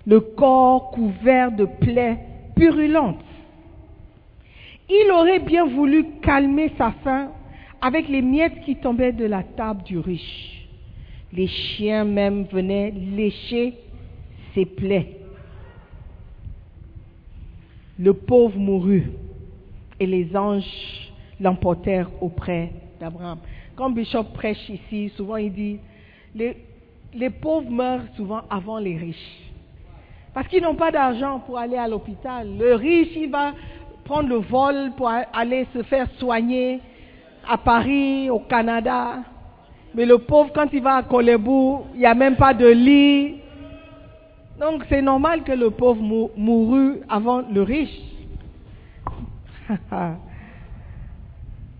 [0.08, 2.18] le corps couvert de plaies
[2.56, 3.20] purulentes.
[4.88, 7.30] Il aurait bien voulu calmer sa faim
[7.82, 10.66] avec les miettes qui tombaient de la table du riche.
[11.30, 13.74] Les chiens même venaient lécher
[14.54, 15.18] ses plaies.
[17.98, 19.10] Le pauvre mourut
[20.00, 23.40] et les anges l'emportèrent auprès d'Abraham.
[23.76, 25.78] Quand Bishop prêche ici, souvent il dit,
[26.34, 26.56] les,
[27.12, 29.47] les pauvres meurent souvent avant les riches.
[30.34, 32.48] Parce qu'ils n'ont pas d'argent pour aller à l'hôpital.
[32.58, 33.52] Le riche, il va
[34.04, 36.80] prendre le vol pour aller se faire soigner
[37.48, 39.16] à Paris, au Canada.
[39.94, 43.36] Mais le pauvre, quand il va à Colebou, il n'y a même pas de lit.
[44.60, 47.98] Donc c'est normal que le pauvre mou- mourut avant le riche.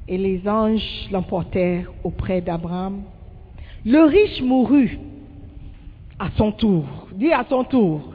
[0.09, 3.03] Et les anges l'emportèrent auprès d'Abraham.
[3.85, 4.99] Le riche mourut
[6.19, 6.85] à son tour.
[7.13, 8.13] Dis à son tour.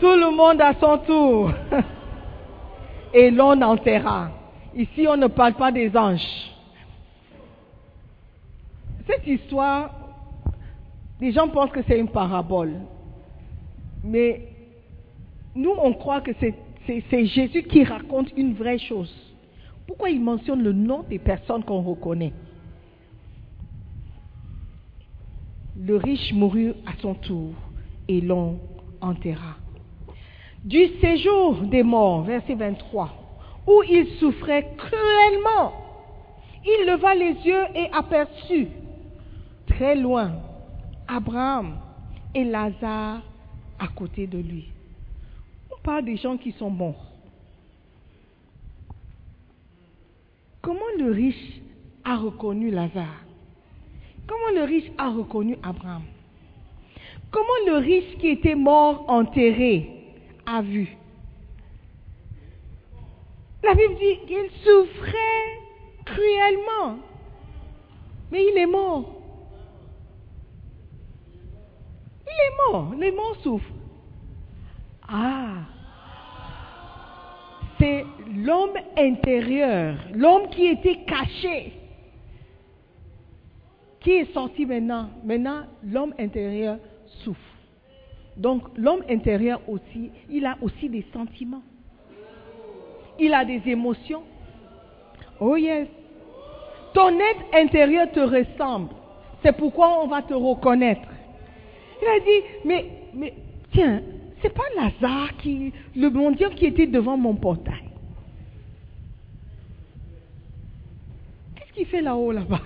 [0.00, 1.52] Tout le monde à son tour.
[3.14, 4.30] Et l'on enterra.
[4.74, 6.50] Ici, on ne parle pas des anges.
[9.06, 9.90] Cette histoire,
[11.20, 12.74] les gens pensent que c'est une parabole.
[14.02, 14.48] Mais
[15.54, 19.14] nous, on croit que c'est Jésus qui raconte une vraie chose.
[19.86, 22.32] Pourquoi il mentionne le nom des personnes qu'on reconnaît?
[25.76, 27.50] Le riche mourut à son tour
[28.06, 28.60] et l'on
[29.00, 29.56] enterra.
[30.64, 33.10] Du séjour des morts, verset 23,
[33.66, 35.72] où il souffrait cruellement,
[36.64, 38.68] il leva les yeux et aperçut
[39.66, 40.32] très loin
[41.08, 41.78] Abraham
[42.34, 43.22] et Lazare
[43.78, 44.68] à côté de lui.
[45.72, 47.06] On parle des gens qui sont morts.
[50.60, 51.62] Comment le riche
[52.04, 53.24] a reconnu Lazare?
[54.26, 56.02] Comment le riche a reconnu Abraham?
[57.30, 59.99] Comment le riche qui était mort enterré
[60.50, 60.96] a vu
[63.62, 65.60] La Bible dit qu'il souffrait
[66.04, 66.98] cruellement,
[68.32, 69.04] mais il est mort.
[72.26, 73.74] Il est mort, les morts souffrent.
[75.06, 75.66] Ah,
[77.78, 81.72] c'est l'homme intérieur, l'homme qui était caché,
[84.00, 85.10] qui est sorti maintenant.
[85.24, 86.78] Maintenant, l'homme intérieur
[87.22, 87.49] souffre.
[88.36, 91.62] Donc, l'homme intérieur aussi, il a aussi des sentiments.
[93.18, 94.22] Il a des émotions.
[95.40, 95.88] Oh yes.
[96.94, 98.90] Ton être intérieur te ressemble.
[99.42, 101.08] C'est pourquoi on va te reconnaître.
[102.02, 103.34] Il a dit, mais, mais
[103.72, 104.02] tiens,
[104.40, 107.90] c'est pas Lazare qui, le mendiant qui était devant mon portail.
[111.56, 112.62] Qu'est-ce qu'il fait là-haut, là-bas?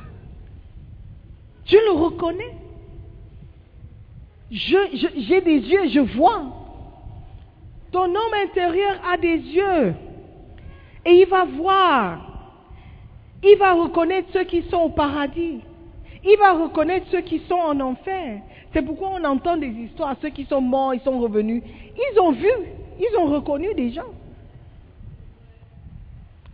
[1.66, 2.63] Je le reconnais.
[4.50, 6.42] J'ai des yeux, je vois.
[7.90, 9.94] Ton homme intérieur a des yeux.
[11.06, 12.20] Et il va voir.
[13.42, 15.60] Il va reconnaître ceux qui sont au paradis.
[16.24, 18.40] Il va reconnaître ceux qui sont en enfer.
[18.72, 20.16] C'est pourquoi on entend des histoires.
[20.22, 21.62] Ceux qui sont morts, ils sont revenus.
[21.96, 22.50] Ils ont vu,
[22.98, 24.12] ils ont reconnu des gens.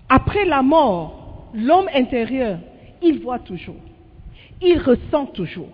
[0.08, 2.58] Après la mort, l'homme intérieur,
[3.00, 3.76] il voit toujours.
[4.60, 5.68] Il ressent toujours.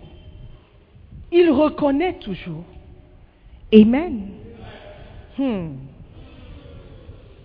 [1.31, 2.63] Il reconnaît toujours.
[3.73, 4.29] Amen.
[5.37, 5.73] Hmm.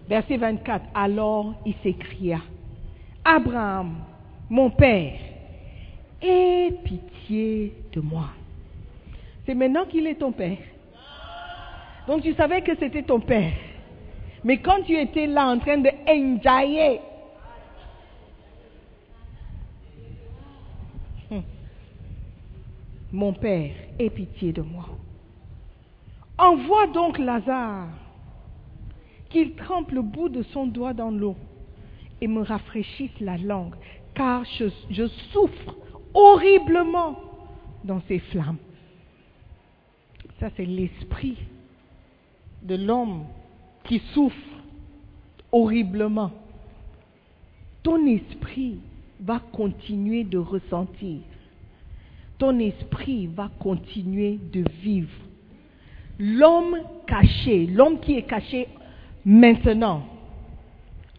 [0.08, 0.84] Verset 24.
[0.94, 2.40] Alors il s'écria,
[3.24, 3.96] Abraham,
[4.48, 5.18] mon père,
[6.20, 8.28] aie pitié de moi.
[9.46, 10.58] C'est maintenant qu'il est ton père.
[12.06, 13.52] Donc tu savais que c'était ton père.
[14.44, 17.00] Mais quand tu étais là en train de enjailler,
[23.12, 24.88] mon père, aie pitié de moi.
[26.38, 27.88] Envoie donc Lazare
[29.28, 31.36] qu'il trempe le bout de son doigt dans l'eau
[32.20, 33.74] et me rafraîchisse la langue,
[34.14, 35.76] car je, souffre
[36.14, 37.18] horriblement
[37.84, 38.58] dans ces flammes.
[40.38, 41.36] Ça, c'est l'esprit
[42.62, 43.24] de l'homme
[43.84, 44.36] qui souffre
[45.50, 46.30] horriblement.
[47.82, 48.78] Ton esprit
[49.20, 51.20] va continuer de ressentir.
[52.42, 55.12] Ton esprit va continuer de vivre.
[56.18, 56.76] L'homme
[57.06, 58.66] caché, l'homme qui est caché
[59.24, 60.02] maintenant,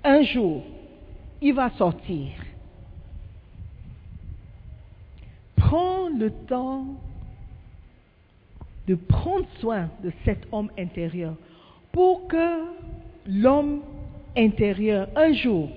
[0.03, 0.63] un jour,
[1.41, 2.28] il va sortir.
[5.55, 6.88] Prends le temps
[8.89, 11.36] de prendre soin de cet homme intérieur
[11.93, 12.65] pour que
[13.28, 13.80] l'homme
[14.36, 15.69] intérieur, un jour,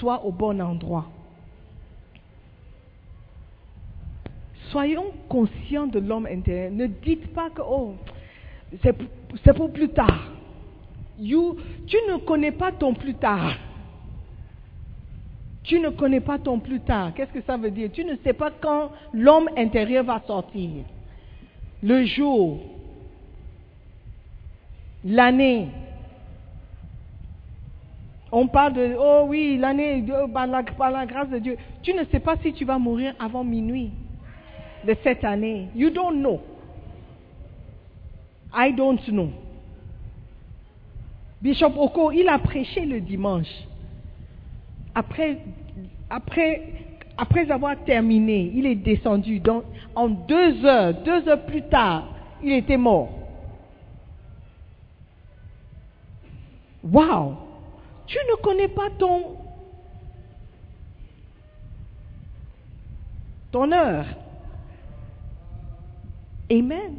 [0.00, 1.06] soit au bon endroit.
[4.70, 6.70] Soyons conscients de l'homme intérieur.
[6.72, 7.94] Ne dites pas que, oh,
[8.82, 10.32] c'est pour, plus tard.
[11.18, 11.56] You,
[11.86, 13.56] tu ne connais pas ton plus tard.
[15.64, 17.12] Tu ne connais pas ton plus tard.
[17.14, 17.90] Qu'est-ce que ça veut dire?
[17.92, 20.70] Tu ne sais pas quand l'homme intérieur va sortir.
[21.82, 22.60] Le jour,
[25.04, 25.68] l'année.
[28.30, 31.56] On parle de, oh oui, l'année, oh, par la grâce de Dieu.
[31.82, 33.90] Tu ne sais pas si tu vas mourir avant minuit
[34.86, 35.68] de cette année.
[35.74, 36.40] You don't know.
[38.52, 39.30] I don't know.
[41.40, 43.46] Bishop Oko, il a prêché le dimanche.
[44.94, 45.38] Après,
[46.10, 46.62] après,
[47.16, 49.38] après avoir terminé, il est descendu.
[49.38, 49.64] Donc,
[49.94, 52.08] en deux heures, deux heures plus tard,
[52.42, 53.10] il était mort.
[56.82, 57.36] Wow!
[58.06, 59.36] Tu ne connais pas ton,
[63.52, 64.06] ton heure.
[66.50, 66.96] Amen.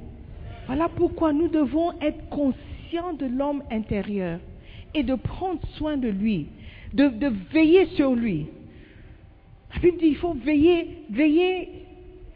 [0.68, 4.40] Voilà pourquoi nous devons être conscients de l'homme intérieur
[4.94, 6.48] et de prendre soin de lui,
[6.94, 7.12] de,
[7.52, 8.48] veiller sur lui.
[9.74, 11.70] La Bible dit il faut veiller, veiller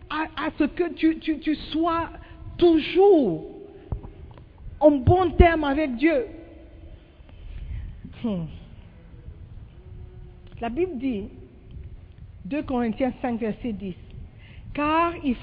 [0.09, 2.09] à, ce que tu sois
[2.57, 3.53] toujours
[4.80, 6.26] en bon terme avec Dieu.
[8.24, 8.45] Hmm.
[10.61, 11.26] La Bible dit,
[12.45, 13.95] 2 Corinthiens 5, verset 10,
[14.74, 15.36] car il,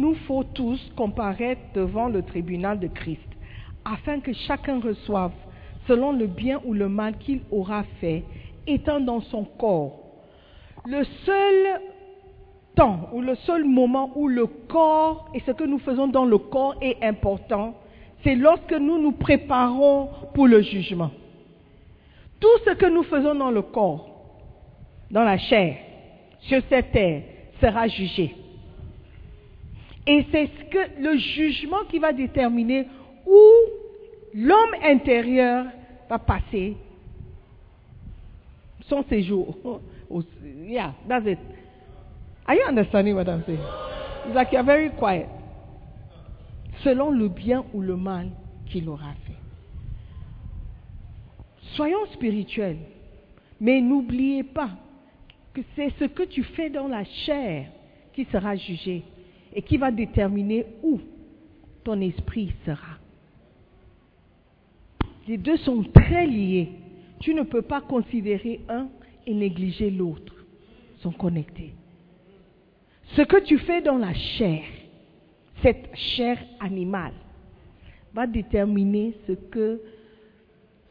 [0.00, 3.28] nous faut tous comparaître devant le tribunal de Christ,
[3.84, 5.32] afin que chacun reçoive,
[5.86, 8.22] selon le bien ou le mal qu'il aura fait,
[8.66, 10.00] étant dans son corps.
[10.86, 11.80] Le seul
[12.76, 16.38] temps ou le seul moment où le corps et ce que nous faisons dans le
[16.38, 17.74] corps est important,
[18.22, 21.10] c'est lorsque nous nous préparons pour le jugement.
[22.38, 24.08] Tout ce que nous faisons dans le corps,
[25.10, 25.76] dans la chair,
[26.40, 27.22] sur cette terre,
[27.60, 28.34] sera jugé.
[30.06, 32.86] Et c'est ce que le jugement qui va déterminer
[33.26, 33.42] où
[34.34, 35.66] l'homme intérieur
[36.08, 36.76] va passer
[38.88, 39.56] son séjour.
[40.40, 41.38] Yeah, that's it.
[42.46, 43.28] Are you understanding what?
[43.28, 45.28] It's like you're very quiet.
[46.82, 48.30] Selon le bien ou le mal
[48.70, 49.36] qu'il aura fait.
[51.76, 52.78] Soyons spirituels,
[53.60, 54.70] mais n'oubliez pas
[55.74, 57.66] c'est ce que tu fais dans la chair
[58.12, 59.02] qui sera jugé
[59.54, 61.00] et qui va déterminer où
[61.84, 62.98] ton esprit sera.
[65.26, 66.70] Les deux sont très liés.
[67.20, 68.88] Tu ne peux pas considérer un
[69.26, 70.34] et négliger l'autre.
[70.96, 71.74] Ils sont connectés.
[73.14, 74.62] Ce que tu fais dans la chair,
[75.62, 77.14] cette chair animale,
[78.14, 79.80] va déterminer ce que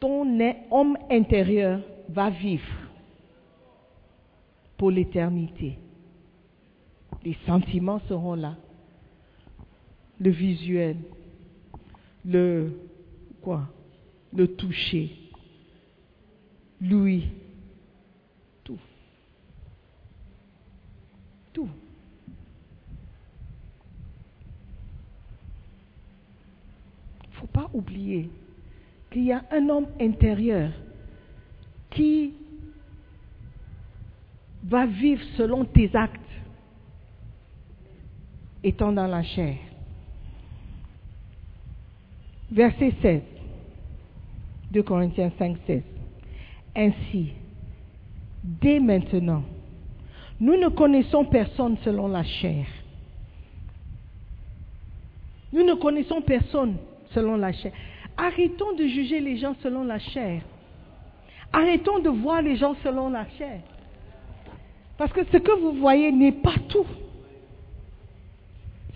[0.00, 0.38] ton
[0.70, 2.87] homme intérieur va vivre
[4.78, 5.76] pour l'éternité.
[7.24, 8.56] Les sentiments seront là.
[10.20, 10.96] Le visuel,
[12.24, 12.72] le
[13.42, 13.68] quoi
[14.32, 15.10] Le toucher,
[16.80, 17.28] l'ouïe,
[18.64, 18.78] tout.
[21.52, 21.68] Tout.
[27.24, 28.30] Il ne faut pas oublier
[29.10, 30.72] qu'il y a un homme intérieur
[31.90, 32.34] qui
[34.64, 36.20] va vivre selon tes actes
[38.62, 39.56] étant dans la chair.
[42.50, 43.22] Verset 16.
[44.70, 45.82] 2 Corinthiens 5, 16.
[46.76, 47.32] Ainsi,
[48.42, 49.42] dès maintenant,
[50.40, 52.66] nous ne connaissons personne selon la chair.
[55.52, 56.76] Nous ne connaissons personne
[57.12, 57.72] selon la chair.
[58.16, 60.42] Arrêtons de juger les gens selon la chair.
[61.52, 63.60] Arrêtons de voir les gens selon la chair.
[64.98, 66.86] Parce que ce que vous voyez n'est pas tout.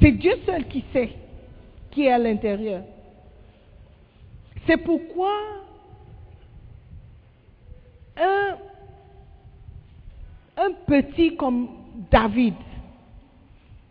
[0.00, 1.12] C'est Dieu seul qui sait
[1.92, 2.82] qui est à l'intérieur.
[4.66, 5.32] C'est pourquoi
[8.16, 8.56] un,
[10.56, 11.68] un petit comme
[12.10, 12.54] David,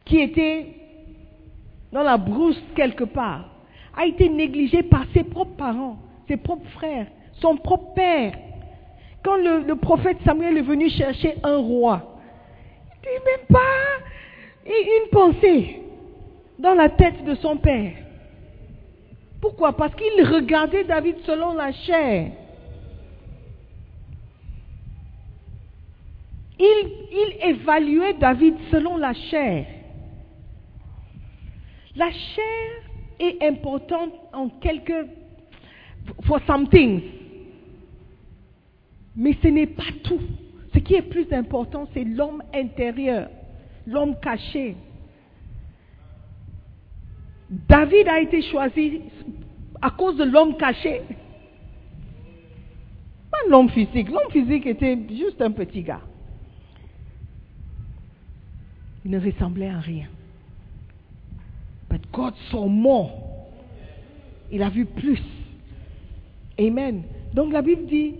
[0.03, 0.75] qui était
[1.91, 3.45] dans la brousse quelque part,
[3.95, 5.97] a été négligé par ses propres parents,
[6.27, 8.33] ses propres frères, son propre père.
[9.23, 12.19] Quand le, prophète Samuel est venu chercher un roi,
[12.87, 15.81] il dit même pas une pensée
[16.57, 17.93] dans la tête de son père.
[19.39, 19.73] Pourquoi?
[19.73, 22.31] Parce qu'il regardait David selon la chair.
[26.59, 29.65] Il, il, évaluait David selon la chair.
[31.95, 32.83] La chair
[33.19, 35.07] est importante en quelque
[36.25, 37.20] for some things.
[39.15, 40.21] Mais ce n'est pas tout.
[40.73, 43.29] Ce qui est plus important, c'est l'homme intérieur,
[43.85, 44.75] l'homme caché.
[47.49, 49.01] David a été choisi
[49.81, 51.01] à cause de l'homme caché.
[53.29, 54.09] Pas l'homme physique.
[54.09, 56.01] L'homme physique était juste un petit gars.
[59.03, 60.07] Il ne ressemblait à rien.
[61.89, 63.11] But God saw more.
[64.51, 65.21] Il a vu plus.
[66.59, 67.03] Amen.
[67.33, 68.13] Donc la Bible dit,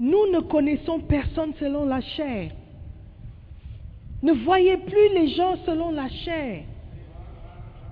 [0.00, 2.50] nous ne connaissons personne selon la chair.
[4.22, 6.62] Ne voyez plus les gens selon la chair.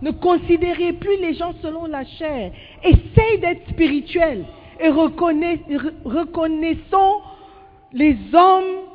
[0.01, 2.53] Ne considérez plus les gens selon la chair.
[2.83, 4.45] Essayez d'être spirituel
[4.81, 5.63] et reconnaissons
[7.93, 8.87] les hommes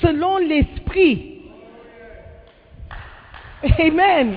[0.00, 1.42] selon l'esprit.
[3.78, 4.34] Amen.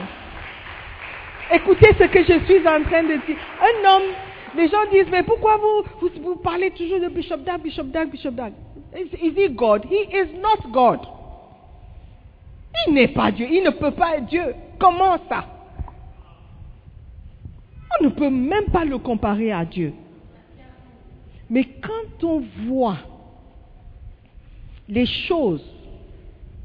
[1.54, 3.38] Écoutez ce que je suis en train de dire.
[3.62, 4.12] Un homme,
[4.58, 8.32] les gens disent, mais pourquoi vous, vous, parlez toujours de Bishop Dag, Bishop Dag, Bishop
[8.32, 8.54] Dag?
[8.96, 9.86] Is, is he God?
[9.86, 11.00] He is not God.
[12.88, 13.48] Il n'est pas Dieu.
[13.50, 14.56] Il ne peut pas être Dieu.
[14.80, 15.46] Comment ça?
[18.00, 19.94] On ne peut même pas le comparer à Dieu.
[21.50, 22.98] Mais quand on voit
[24.90, 25.64] les choses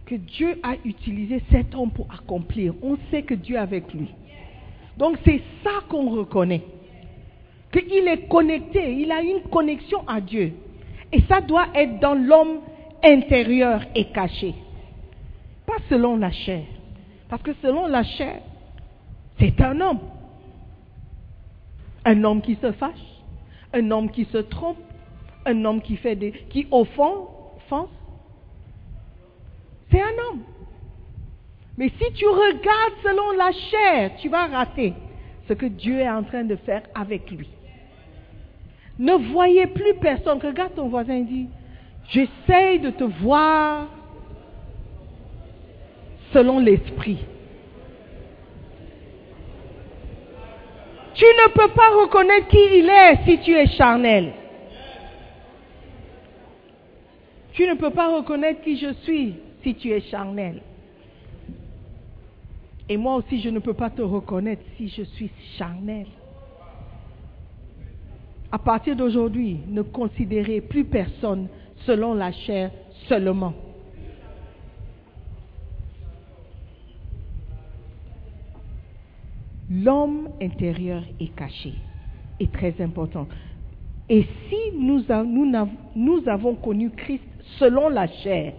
[0.07, 4.09] que Dieu a utilisé cet homme pour accomplir, on sait que Dieu est avec lui.
[4.97, 6.62] Donc c'est ça qu'on reconnaît.
[7.73, 10.53] Qu'il est connecté, il a une connexion à Dieu.
[11.11, 12.61] Et ça doit être dans l'homme
[13.03, 14.55] intérieur et caché.
[15.66, 16.64] Pas selon la chair.
[17.29, 18.41] Parce que selon la chair,
[19.39, 20.01] c'est un homme.
[22.05, 22.93] Un homme qui se fâche,
[23.73, 24.79] un homme qui se trompe,
[25.47, 27.29] un homme qui fait des, qui offense.
[29.91, 30.43] C'est un homme.
[31.79, 34.93] Mais si tu regardes selon la chair, tu vas rater
[35.49, 37.49] ce que Dieu est en train de faire avec lui.
[38.99, 40.38] Ne voyez plus personne.
[40.43, 41.49] Regarde ton voisin et dis,
[42.11, 43.88] j'essaye de te voir
[46.32, 47.18] selon l'esprit.
[51.14, 54.32] Tu ne peux pas reconnaître qui il est si tu es charnel.
[57.53, 60.62] Tu ne peux pas reconnaître qui je suis si tu es charnel.
[62.88, 66.07] Et moi aussi, je ne peux pas te reconnaître si je suis charnel.
[68.55, 71.48] À partir d'aujourd'hui, ne considérez plus personne
[71.86, 72.70] selon la chair
[73.09, 73.55] seulement.
[79.70, 81.72] L'homme intérieur est caché,
[82.38, 83.26] est très important.
[84.11, 85.03] Et si nous,
[86.26, 87.24] avons connu Christ
[87.59, 88.53] selon la chair,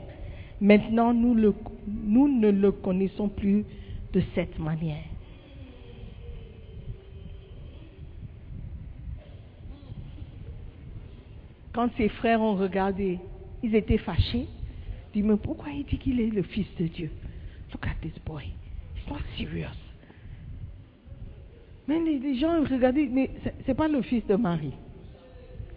[0.59, 3.63] maintenant nous ne le connaissons plus
[4.11, 5.12] de cette manière.
[11.73, 13.19] Quand ses frères ont regardé,
[13.63, 14.45] ils étaient fâchés.
[15.15, 17.09] Ils disent, mais pourquoi il dit qu'il est le fils de Dieu?
[17.71, 18.43] Look at this boy.
[18.95, 19.77] He's not serious.
[21.87, 23.29] Mais les, les gens regardaient, mais
[23.65, 24.73] c'est- pas le fils de Marie.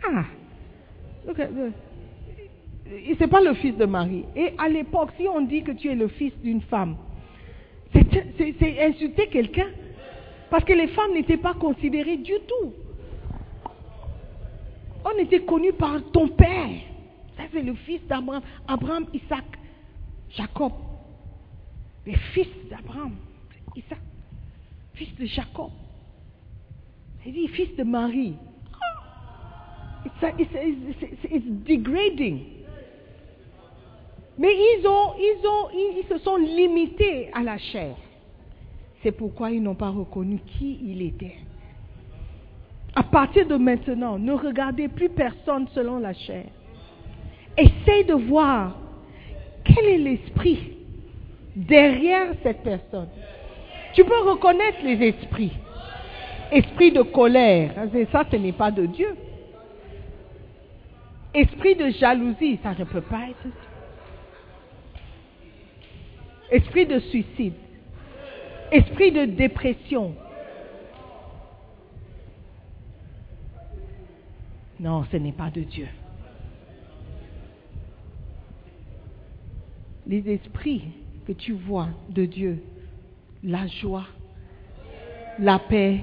[0.07, 0.25] Ah,
[1.27, 1.49] look at
[3.19, 4.25] c'est pas le fils de Marie.
[4.37, 6.97] Et à l'époque, si on dit que tu es le fils d'une femme,
[7.93, 9.67] c'est insulter quelqu'un.
[10.51, 12.73] Parce que les femmes n'étaient pas considérées du tout.
[15.09, 16.69] On était connu par ton père.
[17.37, 18.43] Ça, c'est le fils d'Abraham.
[18.67, 19.45] Abraham, Isaac,
[20.31, 20.73] Jacob.
[22.05, 23.15] Les fils d'Abraham,
[23.77, 24.01] Isaac,
[24.95, 25.71] fils de Jacob.
[27.25, 28.35] Il dit fils de Marie.
[30.23, 32.41] A- it's, degrading.
[34.39, 37.97] Mais ils, ont, ils, ont, ils se sont limités à la chair.
[39.03, 41.37] C'est pourquoi ils n'ont pas reconnu qui il était.
[42.99, 46.47] À partir de maintenant, ne regardez plus personne selon la chair.
[47.59, 48.75] Essayez de voir
[49.65, 50.79] quel est l'esprit
[51.55, 53.09] derrière cette personne.
[53.93, 55.53] Tu peux reconnaître les esprits.
[56.51, 57.73] Esprit de colère,
[58.13, 59.15] ça ce n'est pas de Dieu.
[61.35, 63.55] Esprit de jalousie, ça ne peut pas être.
[66.51, 67.53] Esprit de suicide.
[68.73, 70.15] Esprit de dépression.
[74.79, 75.89] Non, ce n'est pas de Dieu.
[80.07, 80.85] Les esprits
[81.27, 82.63] que tu vois de Dieu,
[83.43, 84.07] la joie,
[85.39, 86.01] la paix,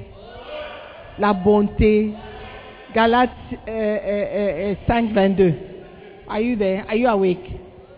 [1.20, 2.14] la bonté.
[2.94, 3.32] Galates
[3.68, 5.54] euh, euh, euh, 5, 22.
[6.28, 6.86] Are you there?
[6.88, 7.50] Are you awake?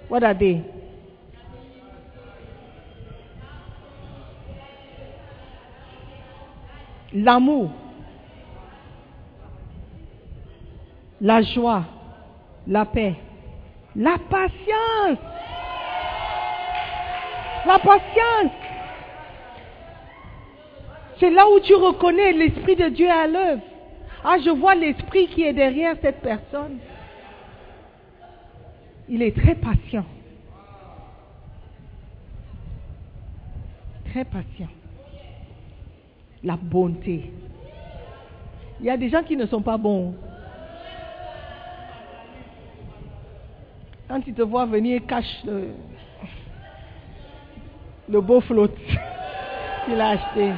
[0.09, 0.61] What are they?
[7.13, 7.71] L'amour,
[11.21, 11.83] la joie,
[12.67, 13.15] la paix,
[13.95, 15.19] la patience.
[17.65, 18.51] La patience.
[21.19, 23.61] C'est là où tu reconnais l'Esprit de Dieu à l'œuvre.
[24.23, 26.77] Ah, je vois l'Esprit qui est derrière cette personne.
[29.07, 30.05] Il est très patient.
[34.11, 34.69] Très patient.
[36.43, 37.31] La bonté.
[38.79, 40.15] Il y a des gens qui ne sont pas bons.
[44.07, 45.69] Quand ils te voient venir, cache le,
[48.07, 48.77] le beau flotte
[49.85, 50.51] qu'il a acheté.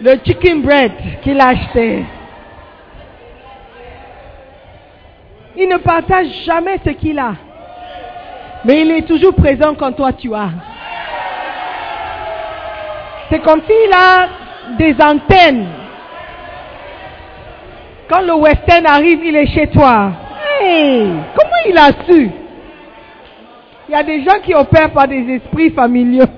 [0.00, 0.92] Le chicken bread
[1.22, 2.04] qu'il a acheté.
[5.56, 7.34] Il ne partage jamais ce qu'il a.
[8.64, 10.50] Mais il est toujours présent quand toi tu as.
[13.30, 14.28] C'est comme s'il a
[14.76, 15.68] des antennes.
[18.08, 20.12] Quand le western arrive, il est chez toi.
[20.60, 22.30] Comment il a su?
[23.88, 26.24] Il y a des gens qui opèrent par des esprits familiaux.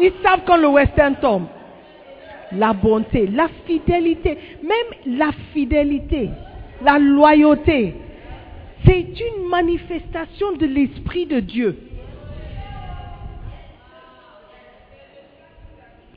[0.00, 1.46] Ils savent quand le western tombe.
[2.52, 6.30] La bonté, la fidélité, même la fidélité,
[6.82, 7.94] la loyauté,
[8.86, 11.76] c'est une manifestation de l'Esprit de Dieu.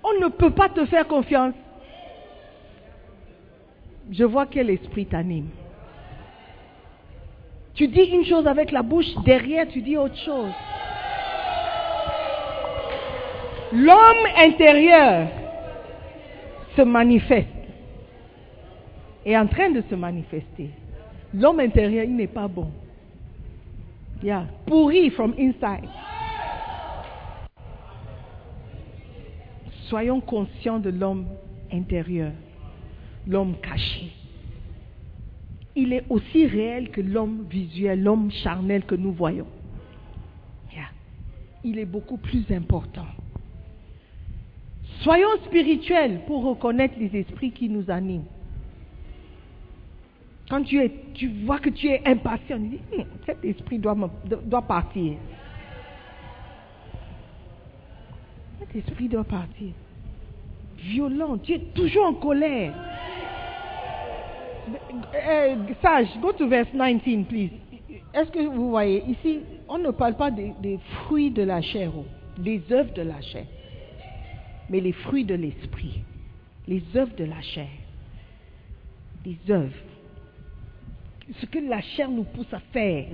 [0.04, 1.54] On ne peut pas te faire confiance.
[4.12, 5.50] Je vois quel esprit t'anime.
[7.74, 10.52] Tu dis une chose avec la bouche, derrière tu dis autre chose.
[13.72, 15.30] L'homme intérieur
[16.76, 17.48] se manifeste,
[19.26, 20.70] est en train de se manifester.
[21.34, 22.70] L'homme intérieur, il n'est pas bon.
[24.22, 25.88] Yeah, pourri from inside.
[29.88, 31.26] Soyons conscients de l'homme
[31.72, 32.32] intérieur,
[33.28, 34.12] l'homme caché.
[35.76, 39.48] Il est aussi réel que l'homme visuel, l'homme charnel que nous voyons.
[41.64, 43.06] Il est beaucoup plus important.
[45.02, 48.26] Soyons spirituels pour reconnaître les esprits qui nous animent.
[50.50, 53.96] Quand tu, es, tu vois que tu es impatient, tu dis, Hum, cet esprit doit,
[54.44, 55.14] doit partir.
[58.60, 59.72] Cet esprit doit partir.
[60.78, 62.74] Violent, tu es toujours en colère.
[65.16, 67.52] Euh, sage, go to verse 19, please.
[68.14, 71.92] Est-ce que vous voyez, ici, on ne parle pas des, des fruits de la chair,
[71.98, 72.06] oh,
[72.38, 73.46] des œuvres de la chair,
[74.70, 76.02] mais les fruits de l'esprit,
[76.68, 77.70] les œuvres de la chair,
[79.26, 79.72] les œuvres.
[81.40, 83.06] Ce que la chair nous pousse à faire,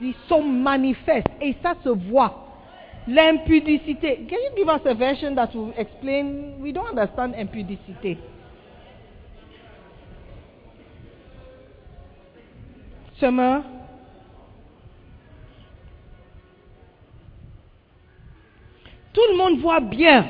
[0.00, 2.38] ils sont manifestes et ça se voit.
[3.08, 4.26] L'impudicité.
[4.28, 6.60] Can you give us a version that will explain?
[6.60, 8.16] We don't understand impudicité.
[19.12, 20.26] Tout le monde voit bien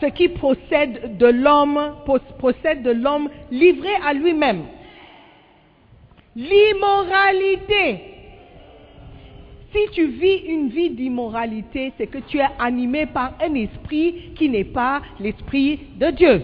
[0.00, 1.94] ce qui procède de l'homme,
[2.38, 4.64] procède de l'homme livré à lui-même.
[6.36, 8.04] L'immoralité.
[9.72, 14.48] Si tu vis une vie d'immoralité, c'est que tu es animé par un esprit qui
[14.48, 16.42] n'est pas l'esprit de Dieu.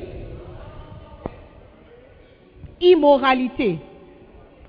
[2.80, 3.78] Immoralité.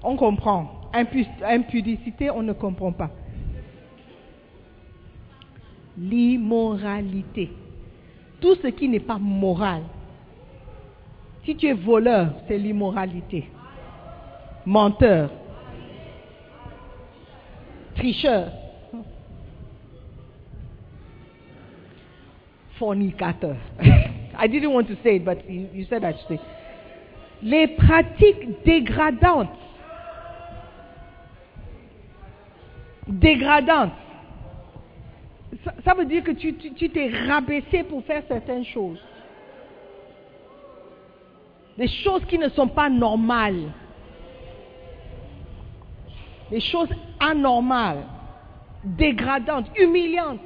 [0.06, 0.70] On comprend.
[0.94, 3.10] Impu- impudicité, on ne comprend pas.
[5.98, 7.52] L'immoralité.
[8.40, 9.82] Tout ce qui n'est pas moral.
[11.44, 13.50] Si tu es voleur, c'est l'immoralité.
[14.66, 15.32] Menteur.
[17.96, 18.52] Tricheur.
[22.78, 23.56] Fornicateur.
[24.38, 26.40] I didn't want to say it, but you, you said I should say.
[27.42, 29.50] Les pratiques dégradantes.
[33.08, 33.92] Dégradantes.
[35.84, 39.00] Ça, veut dire que tu tu- tu t'es rabaissé pour faire certaines choses.
[41.78, 43.72] Des choses qui ne sont pas normales.
[46.50, 46.90] Des choses
[47.20, 48.04] anormales,
[48.84, 50.42] dégradantes, humiliantes.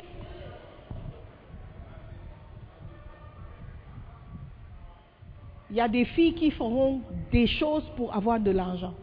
[5.70, 7.02] Il y a des filles qui feront
[7.32, 8.94] des choses pour avoir de l'argent.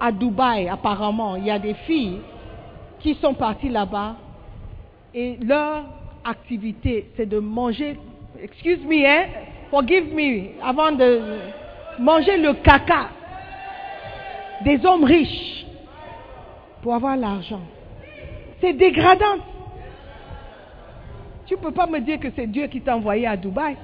[0.00, 2.20] À Dubaï, apparemment, il y a des filles
[3.00, 4.16] qui sont parties là-bas
[5.12, 5.84] et leur
[6.24, 7.98] activité, c'est de manger,
[8.40, 9.26] excuse me, hein,
[9.70, 11.20] forgive me, avant de
[11.98, 13.08] manger le caca
[14.64, 15.66] des hommes riches
[16.82, 17.62] pour avoir l'argent.
[18.60, 19.38] C'est dégradant.
[21.46, 23.76] Tu ne peux pas me dire que c'est Dieu qui t'a envoyé à Dubaï.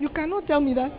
[0.00, 0.90] You cannot tell me that.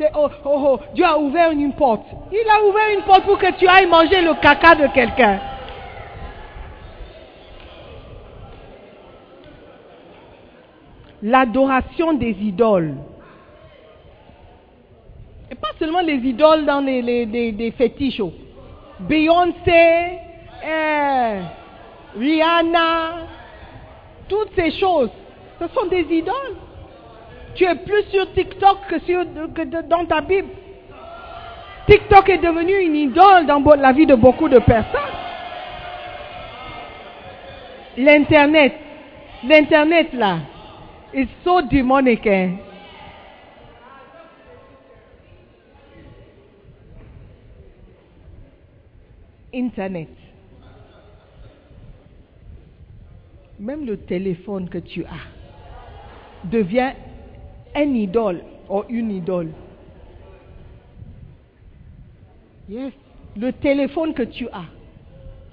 [0.00, 2.06] Oh, oh, oh, Dieu a ouvert une porte.
[2.32, 5.38] Il a ouvert une porte pour que tu ailles manger le caca de quelqu'un.
[11.22, 12.94] L'adoration des idoles.
[15.50, 18.20] Et pas seulement les idoles dans les, les- fétiches.
[18.20, 18.32] oh.
[19.00, 20.18] Beyoncé,
[20.64, 21.40] euh,
[22.18, 23.26] Rihanna,
[24.28, 25.10] toutes ces choses,
[25.60, 26.56] ce sont des idoles.
[27.54, 29.24] Tu es plus sur TikTok que, sur,
[29.54, 30.48] que dans ta Bible.
[31.86, 35.00] TikTok est devenu une idole dans la vie de beaucoup de personnes.
[37.96, 38.72] L'Internet,
[39.44, 40.38] l'Internet là,
[41.12, 42.26] est so démonique.
[42.26, 42.56] hein.
[49.54, 50.08] Internet.
[53.60, 56.92] Même le téléphone que tu as devient
[57.74, 59.50] un idole ou une idole.
[62.68, 62.92] Yes?
[63.36, 64.66] Le téléphone que tu as,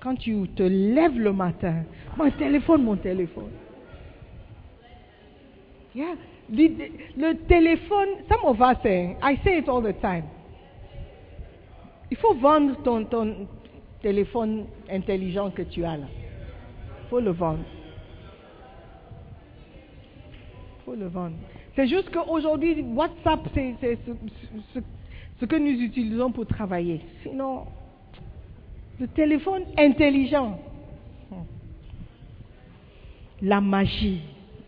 [0.01, 1.83] quand tu te lèves le matin,
[2.17, 3.51] mon téléphone, mon téléphone.
[5.93, 6.15] Yeah.
[6.53, 10.25] Le téléphone, some of us say, I say it all the time.
[12.09, 13.47] Il faut vendre ton, ton
[14.01, 16.07] téléphone intelligent que tu as là.
[17.03, 17.63] Il faut le vendre.
[20.79, 21.35] Il faut le vendre.
[21.75, 23.97] C'est juste qu'aujourd'hui, WhatsApp, c'est
[25.39, 27.01] ce, que nous utilisons pour travailler.
[27.23, 27.65] Sinon,
[28.99, 30.59] le téléphone intelligent.
[33.41, 34.21] La magie,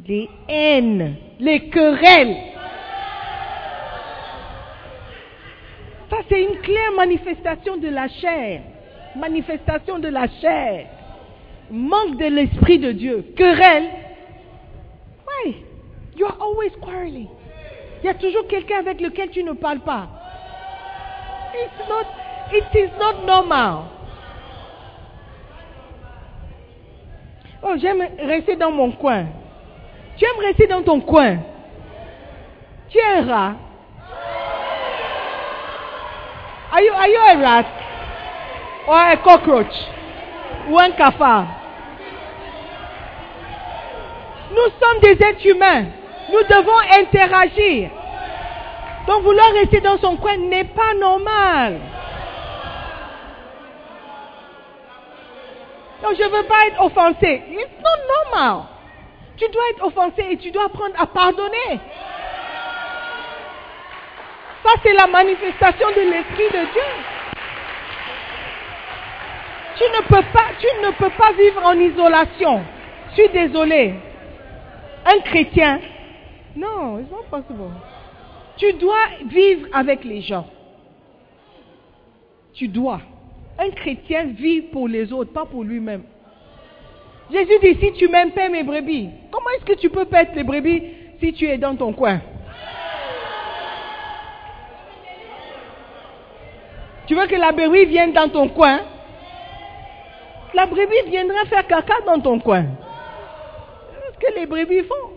[0.07, 2.37] les haines, les querelles.
[6.09, 8.61] Ça, c'est une claire manifestation de la chair.
[9.15, 10.87] Manifestation de la chair.
[11.69, 13.33] Manque de l'Esprit de Dieu.
[13.35, 13.89] Querelle.
[15.27, 15.55] Why?
[16.15, 17.29] You are always quarreling.
[18.01, 20.07] Il y a toujours quelqu'un avec lequel tu ne parles pas.
[21.55, 22.05] It's not,
[22.51, 23.85] it is not normal.
[27.61, 29.25] Oh, j'aime rester dans mon coin.
[30.17, 31.37] Tu aimes rester dans ton coin.
[32.89, 33.55] Tu es un rat.
[36.71, 37.65] Are you, are you a rat?
[38.87, 39.73] Or a cockroach?
[40.69, 41.47] Ou un cafard?
[44.51, 45.85] Nous sommes des êtres humains.
[46.29, 47.89] Nous devons interagir.
[49.07, 51.79] Donc vouloir rester dans son coin n'est pas normal.
[56.01, 57.41] Donc je ne veux pas être offensé.
[57.51, 58.65] It's not normal.
[59.37, 61.79] Tu dois être offensé et tu dois apprendre à pardonner.
[64.63, 66.81] Ça, c'est la manifestation de l'Esprit de Dieu.
[69.75, 72.63] Tu ne peux pas, tu ne peux pas vivre en isolation.
[73.09, 73.95] Je suis désolé.
[75.05, 75.79] Un chrétien,
[76.55, 77.71] non, it's not possible.
[78.57, 80.45] Tu dois vivre avec les gens.
[82.53, 83.01] Tu dois.
[83.57, 86.03] Un chrétien vit pour les autres, pas pour lui-même.
[87.31, 89.09] Jésus dit, si tu m'aimes, paie mes brebis.
[89.31, 90.83] Comment est-ce que tu peux perdre les brebis
[91.19, 92.21] si tu es dans ton coin?
[97.07, 98.81] Tu veux que la brebis vienne dans ton coin?
[100.53, 102.65] La brebis viendra faire caca dans ton coin.
[103.91, 105.13] C'est ce que les brebis font?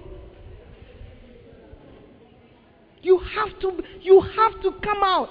[3.06, 3.70] You have to,
[4.02, 5.28] you have to come out.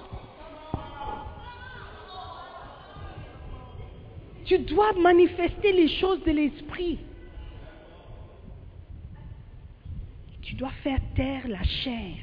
[4.46, 7.00] Tu dois manifester les choses de l'esprit.
[10.44, 12.16] Tu dois faire taire la chair.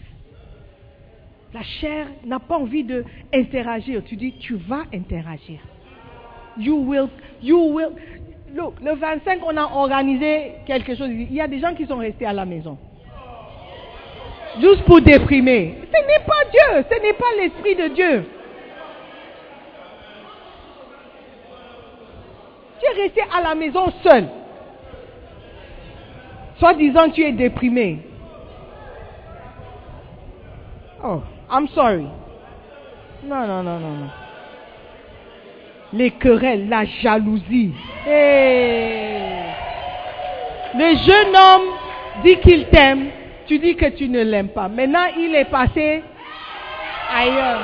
[1.53, 4.03] La chair n'a pas envie de interagir.
[4.05, 5.61] Tu dis, tu vas interagir.
[6.57, 7.11] You will,
[7.43, 7.91] you will.
[8.55, 11.11] Look, le 25, on a organisé quelque chose.
[11.11, 12.79] Il y a des gens qui sont restés à la maison.
[14.61, 15.79] Juste pour déprimer.
[15.93, 16.85] Ce n'est pas Dieu.
[16.91, 18.25] Ce n'est pas l'Esprit de Dieu.
[22.81, 24.29] Tu es resté à la maison seul.
[26.59, 28.01] Soit disant tu es déprimé.
[31.05, 32.07] Oh, I'm sorry.
[33.25, 34.11] Non, non, non, non, non.
[35.93, 37.73] Les querelles, la jalousie.
[38.07, 39.43] Hey.
[40.75, 41.69] Le jeune homme
[42.25, 43.11] dit qu'il t'aime,
[43.53, 44.67] tu dis que tu ne l'aimes pas.
[44.67, 46.03] Maintenant, il est passé
[47.15, 47.61] ailleurs.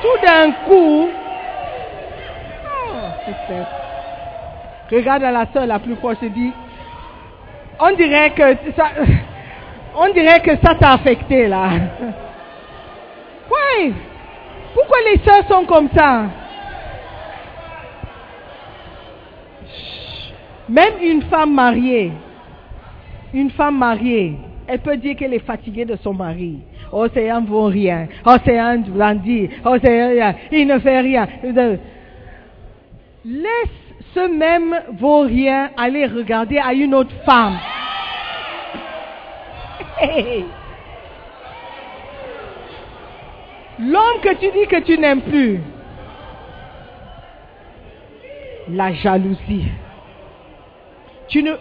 [0.00, 1.08] Tout d'un coup,
[2.64, 3.54] oh,
[4.90, 6.50] Regarde à la soeur la plus proche et dit,
[7.78, 8.92] on dirait que ça,
[9.94, 11.68] on dirait que ça t'a affecté là.
[13.50, 13.92] Oui.
[14.72, 16.22] Pourquoi les soeurs sont comme ça?
[20.66, 22.10] Même une femme mariée,
[23.34, 24.38] une femme mariée,
[24.70, 26.60] elle peut dire qu'elle est fatiguée de son mari.
[27.12, 28.06] C'est un vaut rien.
[28.24, 28.76] Oh, c'est rien.
[30.52, 31.26] Il ne fait rien.
[33.24, 33.80] Laisse
[34.14, 37.58] ce même vaurien aller regarder à une autre femme.
[43.80, 45.60] L'homme que tu dis que tu n'aimes plus.
[48.68, 49.66] La jalousie.
[51.26, 51.54] Tu ne,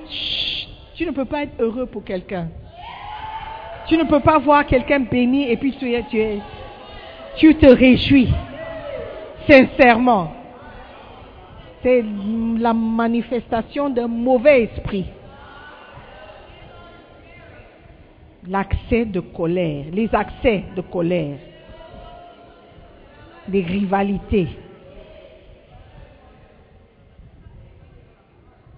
[0.95, 2.49] tu ne peux pas être heureux pour quelqu'un.
[3.90, 5.92] Tu ne peux pas voir quelqu'un béni et puis tu,
[7.38, 8.30] tu te réjouis
[9.48, 10.32] sincèrement.
[11.82, 12.06] C'est
[12.60, 15.06] la manifestation d'un mauvais esprit.
[18.48, 21.38] L'accès de colère, les accès de colère,
[23.48, 24.50] les rivalités,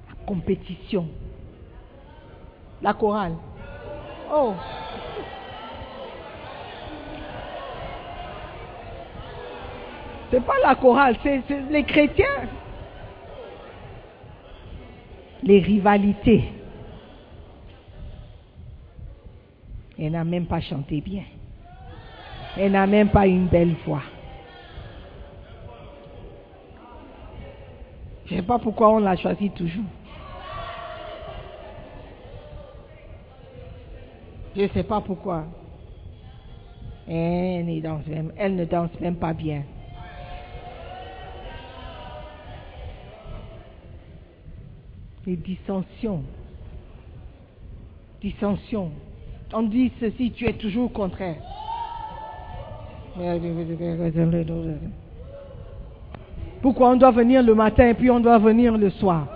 [0.07, 1.05] la compétition,
[2.82, 3.34] la chorale.
[4.34, 4.53] Oh,
[10.32, 12.25] c'est pas la chorale, c'est les chrétiens.
[15.43, 16.45] Les rivalités.
[19.99, 21.23] Elle n'a même pas chanté bien.
[22.57, 24.03] Elle n'a même pas une belle voix.
[28.25, 29.84] Je ne sais pas pourquoi on l'a choisi toujours.
[34.55, 35.43] Je ne sais pas pourquoi.
[37.07, 39.63] Elle ne danse même pas bien.
[45.26, 46.24] Les dissensions.
[48.22, 48.91] Dissensions.
[49.53, 51.36] On dit ceci, tu es toujours contraire.
[56.61, 59.28] Pourquoi on doit venir le matin et puis on doit venir le soir?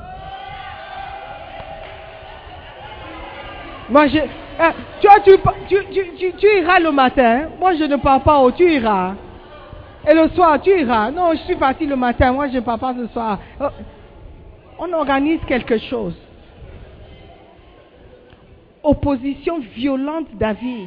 [3.90, 7.50] Moi, je, eh, tu, iras le matin.
[7.60, 9.14] Moi, je ne pars pas où tu iras.
[10.08, 11.12] Et le soir, tu iras.
[11.12, 12.32] Non, je suis parti le matin.
[12.32, 13.38] Moi, je ne pars pas ce soir.
[13.60, 13.66] Oh,
[14.78, 16.16] On organise quelque chose.
[18.84, 20.86] Opposition violente d'avis,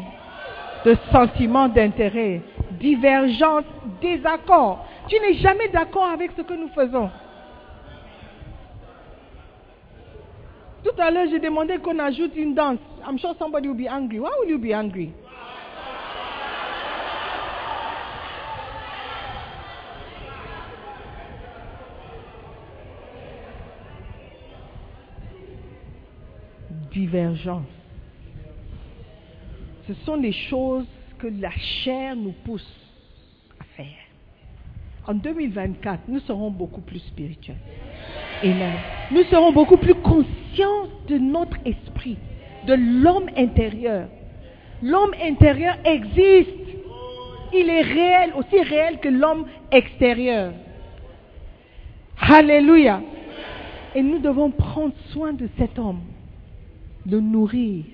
[0.84, 2.42] de sentiments d'intérêt,
[2.78, 3.64] divergence,
[4.00, 4.84] désaccord.
[5.08, 7.10] Tu n'es jamais d'accord avec ce que nous faisons.
[10.84, 12.78] Tout à l'heure, j'ai demandé qu'on ajoute une danse.
[13.06, 14.20] I'm sure somebody will be angry.
[14.20, 15.12] Why will you be angry?
[26.92, 27.66] Divergence.
[29.86, 30.86] Ce sont les choses
[31.18, 32.68] que la chair nous pousse
[33.60, 33.86] à faire.
[35.06, 37.56] En 2024, nous serons beaucoup plus spirituels.
[38.42, 38.74] Amen.
[39.10, 42.18] Nous serons beaucoup plus conscients de notre esprit,
[42.66, 44.08] de l'homme intérieur.
[44.82, 46.50] L'homme intérieur existe.
[47.54, 50.52] Il est réel, aussi réel que l'homme extérieur.
[52.20, 53.00] Alléluia.
[53.94, 56.00] Et nous devons prendre soin de cet homme,
[57.08, 57.84] le nourrir,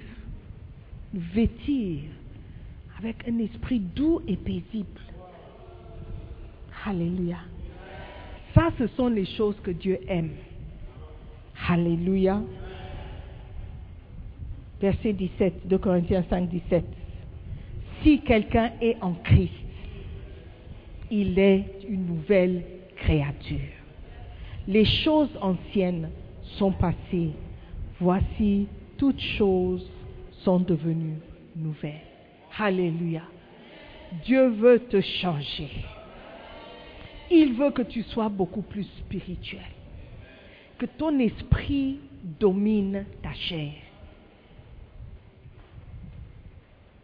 [1.12, 2.00] vêtir
[2.98, 5.00] avec un esprit doux et paisible.
[6.84, 7.38] Alléluia.
[8.54, 10.32] Ça, ce sont les choses que Dieu aime.
[11.68, 12.42] Alléluia.
[14.80, 16.84] Verset 17 de Corinthiens 5, 17.
[18.02, 19.52] Si quelqu'un est en Christ,
[21.10, 22.64] il est une nouvelle
[22.96, 23.58] créature.
[24.66, 26.10] Les choses anciennes
[26.58, 27.30] sont passées.
[28.00, 28.66] Voici,
[28.96, 29.88] toutes choses
[30.42, 31.18] sont devenues
[31.56, 32.00] nouvelles.
[32.58, 33.22] Alléluia.
[34.24, 35.70] Dieu veut te changer.
[37.30, 39.62] Il veut que tu sois beaucoup plus spirituel.
[40.78, 43.72] Que ton esprit domine ta chair.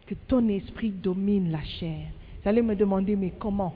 [0.05, 2.07] Que ton esprit domine la chair.
[2.41, 3.75] Vous allez me demander, mais comment?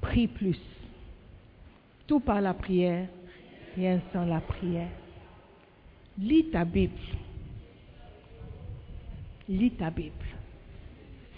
[0.00, 0.60] Prie plus.
[2.06, 3.08] Tout par la prière,
[3.76, 4.90] rien sans la prière.
[6.18, 6.92] Lis ta Bible.
[9.48, 10.12] Lis ta Bible.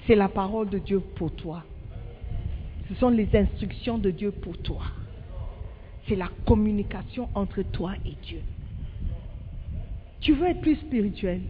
[0.06, 1.64] C'est la parole de Dieu pour toi.
[2.88, 4.82] Ce sont les instructions de Dieu pour toi.
[6.06, 8.40] C'est la communication entre toi et Dieu.
[10.20, 11.40] Tu veux être plus spirituel?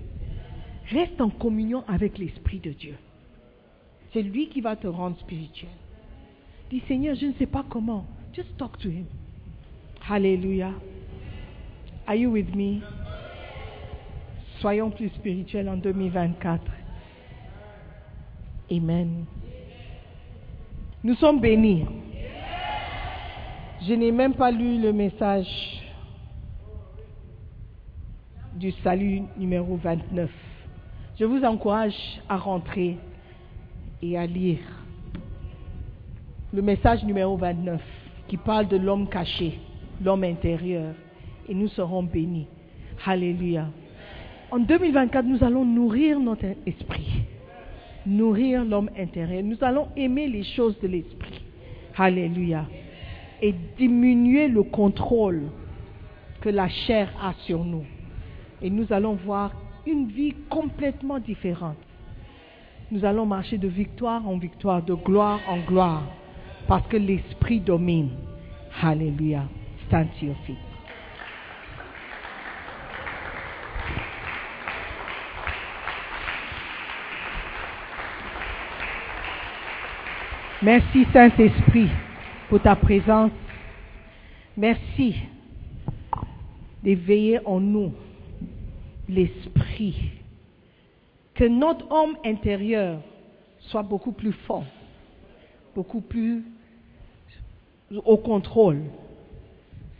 [0.91, 2.95] Reste en communion avec l'Esprit de Dieu.
[4.13, 5.71] C'est lui qui va te rendre spirituel.
[6.71, 8.07] Dis Seigneur, je ne sais pas comment.
[8.35, 9.07] Just talk to him.
[10.09, 10.73] Alléluia.
[12.07, 12.81] Are you with me?
[14.67, 16.61] Soyons plus spirituels en 2024.
[18.73, 19.25] Amen.
[21.05, 21.85] Nous sommes bénis.
[23.87, 25.47] Je n'ai même pas lu le message
[28.57, 30.29] du salut numéro 29.
[31.17, 32.97] Je vous encourage à rentrer
[34.03, 34.59] et à lire
[36.53, 37.81] le message numéro 29
[38.27, 39.61] qui parle de l'homme caché,
[40.03, 40.93] l'homme intérieur.
[41.49, 42.49] Et nous serons bénis.
[43.07, 43.69] Alléluia.
[44.51, 47.25] En 2024, nous allons nourrir notre esprit,
[48.07, 49.43] nourrir l'homme intérieur.
[49.43, 51.43] Nous allons aimer les choses de l'esprit.
[51.97, 52.67] Alléluia.
[53.43, 55.43] Et diminuer le contrôle
[56.41, 57.85] que la chair a sur nous.
[58.63, 59.53] Et nous allons voir
[59.85, 61.77] une vie complètement différente.
[62.91, 66.05] Nous allons marcher de victoire en victoire, de gloire en gloire,
[66.69, 68.11] parce que l'Esprit domine.
[68.81, 69.45] Alléluia.
[69.89, 70.09] Stand.
[80.63, 81.89] Merci Saint-Esprit
[82.49, 83.31] pour ta présence.
[84.57, 85.15] Merci
[86.83, 87.93] d'éveiller en nous
[89.07, 90.13] l'esprit.
[91.35, 93.03] Que notre homme intérieur
[93.59, 94.65] soit beaucoup plus fort,
[95.75, 96.43] beaucoup plus
[98.07, 98.81] au contrôle.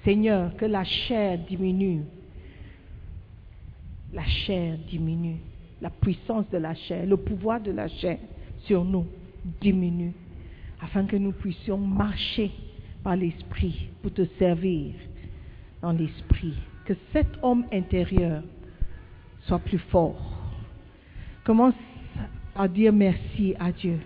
[0.05, 2.01] Seigneur, que la chair diminue.
[4.15, 5.37] La chair diminue.
[5.83, 8.17] La puissance de la chair, le pouvoir de la chair
[8.61, 9.07] sur nous
[9.61, 10.15] diminue.
[10.81, 12.51] Afin que nous puissions marcher
[13.03, 14.93] par l'esprit pour te servir
[15.81, 16.55] dans l'esprit.
[16.85, 18.43] Que cet homme intérieur
[19.43, 20.17] soit plus fort.
[21.45, 21.75] Commence
[22.55, 23.99] à dire merci à Dieu.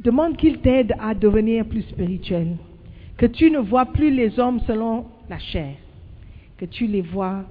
[0.00, 2.56] Demande qu'il t'aide à devenir plus spirituel.
[3.16, 5.74] Que tu ne vois plus les hommes selon la chair.
[6.56, 7.44] Que tu les vois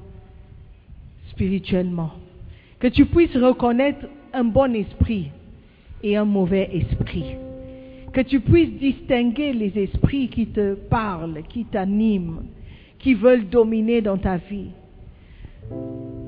[1.30, 2.12] spirituellement.
[2.80, 5.30] Que tu puisses reconnaître un bon esprit
[6.04, 7.36] et un mauvais esprit.
[8.14, 12.44] Que tu puisses distinguer les esprits qui te parlent, qui t'animent,
[13.00, 14.72] qui veulent dominer dans ta vie.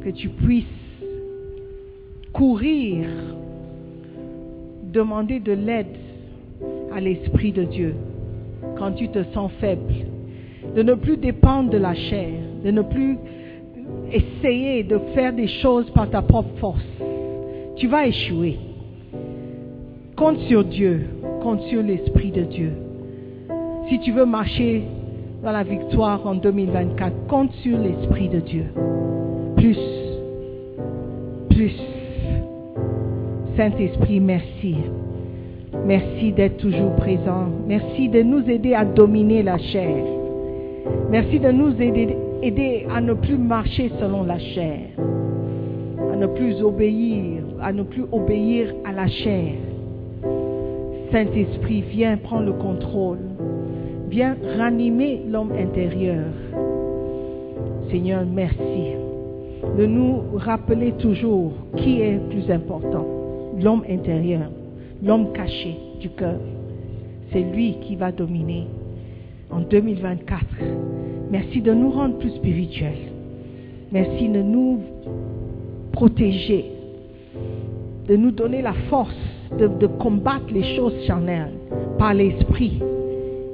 [0.04, 0.66] Que tu puisses
[2.34, 3.08] courir,
[4.84, 5.98] demander de l'aide
[6.94, 7.96] à l'Esprit de Dieu
[8.78, 9.94] quand tu te sens faible.
[10.76, 12.32] De ne plus dépendre de la chair,
[12.64, 13.18] de ne plus
[14.12, 16.86] essayer de faire des choses par ta propre force.
[17.78, 18.58] Tu vas échouer.
[20.20, 21.06] Compte sur Dieu,
[21.42, 22.74] compte sur l'Esprit de Dieu.
[23.88, 24.84] Si tu veux marcher
[25.42, 28.66] dans la victoire en 2024, compte sur l'Esprit de Dieu.
[29.56, 29.80] Plus,
[31.50, 31.74] plus.
[33.56, 34.76] Saint-Esprit, merci.
[35.86, 37.46] Merci d'être toujours présent.
[37.66, 40.04] Merci de nous aider à dominer la chair.
[41.10, 44.82] Merci de nous aider, à ne plus marcher selon la chair,
[46.12, 49.69] à ne plus obéir, à ne plus obéir à la chair.
[51.12, 53.18] Saint-Esprit, viens prendre le contrôle.
[54.10, 56.26] Viens ranimer l'homme intérieur.
[57.90, 58.96] Seigneur, merci
[59.78, 63.06] de nous rappeler toujours qui est plus important.
[63.60, 64.52] L'homme intérieur,
[65.04, 66.40] l'homme caché du cœur.
[67.32, 68.68] C'est lui qui va dominer
[69.50, 70.46] en 2024.
[71.32, 73.12] Merci de nous rendre plus spirituels.
[73.92, 74.82] Merci de nous
[75.92, 76.66] protéger,
[78.08, 79.16] de nous donner la force
[79.58, 81.54] de, combattre les choses charnelles
[81.98, 82.82] par l'esprit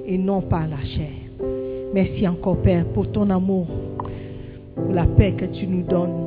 [0.06, 1.12] et non par la chair.
[1.94, 3.68] Merci encore, Père, pour ton amour,
[4.76, 6.26] pour la paix que tu nous donnes.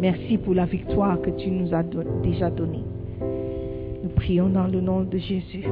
[0.00, 1.82] Merci pour la victoire que tu nous as
[2.22, 2.84] déjà donnée.
[4.02, 5.64] Nous prions dans le nom de Jésus.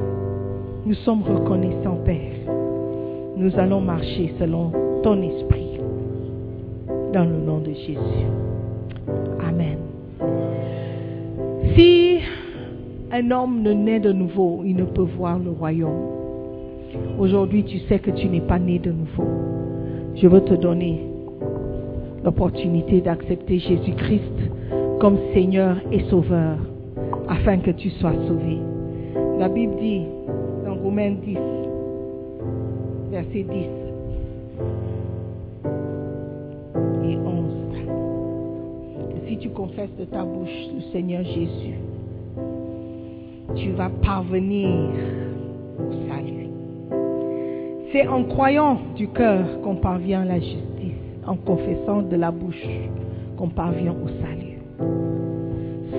[0.85, 2.33] Nous sommes reconnaissants, Père.
[3.37, 4.71] Nous allons marcher selon
[5.03, 5.79] ton esprit.
[7.13, 8.25] Dans le nom de Jésus.
[9.39, 9.77] Amen.
[11.75, 12.19] Si
[13.11, 16.17] un homme ne naît de nouveau, il ne peut voir le royaume.
[17.19, 19.27] Aujourd'hui, tu sais que tu n'es pas né de nouveau.
[20.15, 21.01] Je veux te donner
[22.23, 24.51] l'opportunité d'accepter Jésus-Christ
[24.99, 26.57] comme Seigneur et Sauveur
[27.29, 28.57] afin que tu sois sauvé.
[29.39, 30.01] La Bible dit
[30.65, 31.37] dans Romains 10,
[33.11, 33.55] verset 10
[37.05, 37.45] et 11,
[39.11, 41.75] que si tu confesses de ta bouche le Seigneur Jésus,
[43.55, 44.69] tu vas parvenir
[45.79, 46.49] au salut.
[47.91, 50.93] C'est en croyant du cœur qu'on parvient à la justice,
[51.25, 52.67] en confessant de la bouche
[53.37, 54.57] qu'on parvient au salut.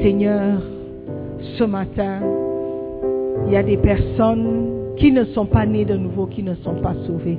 [0.02, 0.60] Seigneur,
[1.56, 2.20] ce matin,
[3.46, 6.74] il y a des personnes qui ne sont pas nées de nouveau, qui ne sont
[6.76, 7.38] pas sauvées,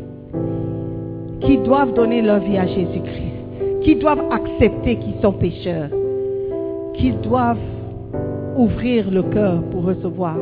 [1.41, 5.89] qui doivent donner leur vie à Jésus-Christ, qui doivent accepter qu'ils sont pécheurs,
[6.95, 7.57] qui doivent
[8.59, 10.35] ouvrir le cœur pour recevoir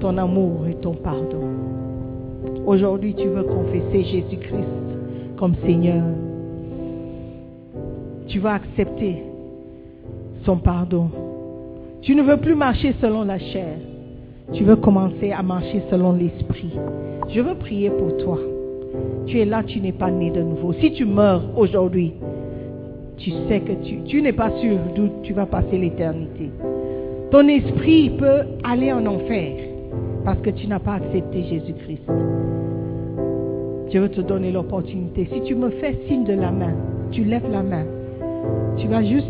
[0.00, 1.40] ton amour et ton pardon.
[2.66, 6.04] Aujourd'hui, tu veux confesser Jésus-Christ comme Seigneur.
[8.28, 9.22] Tu vas accepter
[10.44, 11.08] son pardon.
[12.02, 13.78] Tu ne veux plus marcher selon la chair.
[14.52, 16.74] Tu veux commencer à marcher selon l'esprit.
[17.30, 18.38] Je veux prier pour toi.
[19.26, 20.74] Tu es là, tu n'es pas né de nouveau.
[20.74, 22.12] Si tu meurs aujourd'hui,
[23.18, 26.50] tu sais que tu, tu n'es pas sûr d'où tu vas passer l'éternité.
[27.30, 29.52] Ton esprit peut aller en enfer
[30.24, 32.02] parce que tu n'as pas accepté Jésus-Christ.
[33.92, 35.28] Je veux te donner l'opportunité.
[35.32, 36.74] Si tu me fais signe de la main,
[37.12, 37.84] tu lèves la main.
[38.78, 39.26] Tu vas juste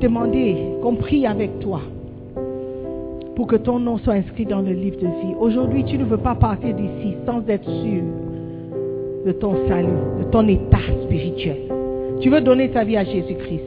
[0.00, 1.80] demander qu'on prie avec toi
[3.36, 5.34] pour que ton nom soit inscrit dans le livre de vie.
[5.40, 8.02] Aujourd'hui, tu ne veux pas partir d'ici sans être sûr
[9.24, 9.88] de ton salut,
[10.18, 11.58] de ton état spirituel.
[12.20, 13.64] Tu veux donner ta vie à Jésus-Christ.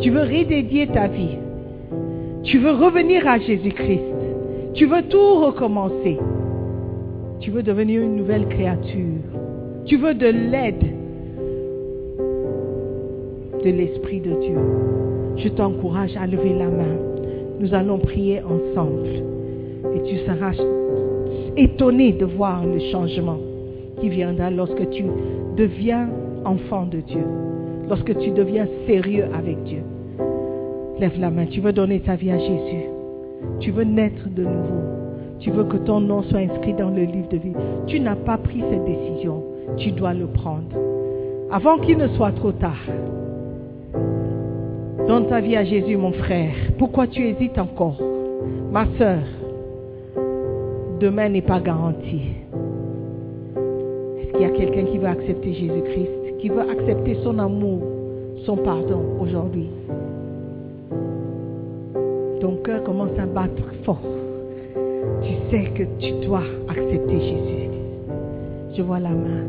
[0.00, 1.38] Tu veux redédier ta vie.
[2.42, 4.00] Tu veux revenir à Jésus-Christ.
[4.74, 6.18] Tu veux tout recommencer.
[7.40, 9.20] Tu veux devenir une nouvelle créature.
[9.86, 10.84] Tu veux de l'aide
[13.64, 14.58] de l'Esprit de Dieu.
[15.36, 16.96] Je t'encourage à lever la main.
[17.58, 19.08] Nous allons prier ensemble.
[19.94, 20.52] Et tu seras
[21.56, 23.38] étonné de voir le changement
[24.00, 25.04] qui viendra lorsque tu
[25.56, 26.08] deviens
[26.44, 27.24] enfant de Dieu.
[27.88, 29.82] Lorsque tu deviens sérieux avec Dieu.
[30.98, 31.46] Lève la main.
[31.46, 32.84] Tu veux donner ta vie à Jésus.
[33.60, 34.82] Tu veux naître de nouveau.
[35.40, 37.52] Tu veux que ton nom soit inscrit dans le livre de vie.
[37.86, 39.42] Tu n'as pas pris cette décision.
[39.78, 40.76] Tu dois le prendre.
[41.50, 42.86] Avant qu'il ne soit trop tard.
[45.08, 46.52] Donne ta vie à Jésus, mon frère.
[46.78, 48.00] Pourquoi tu hésites encore?
[48.70, 49.22] Ma soeur,
[51.00, 52.39] demain n'est pas garanti.
[54.40, 57.82] Qu'il y a quelqu'un qui veut accepter Jésus-Christ, qui veut accepter son amour,
[58.46, 59.68] son pardon aujourd'hui
[62.40, 64.00] ton cœur commence à battre fort,
[65.22, 67.70] tu sais que tu dois accepter Jésus.
[68.76, 69.44] Je vois la main.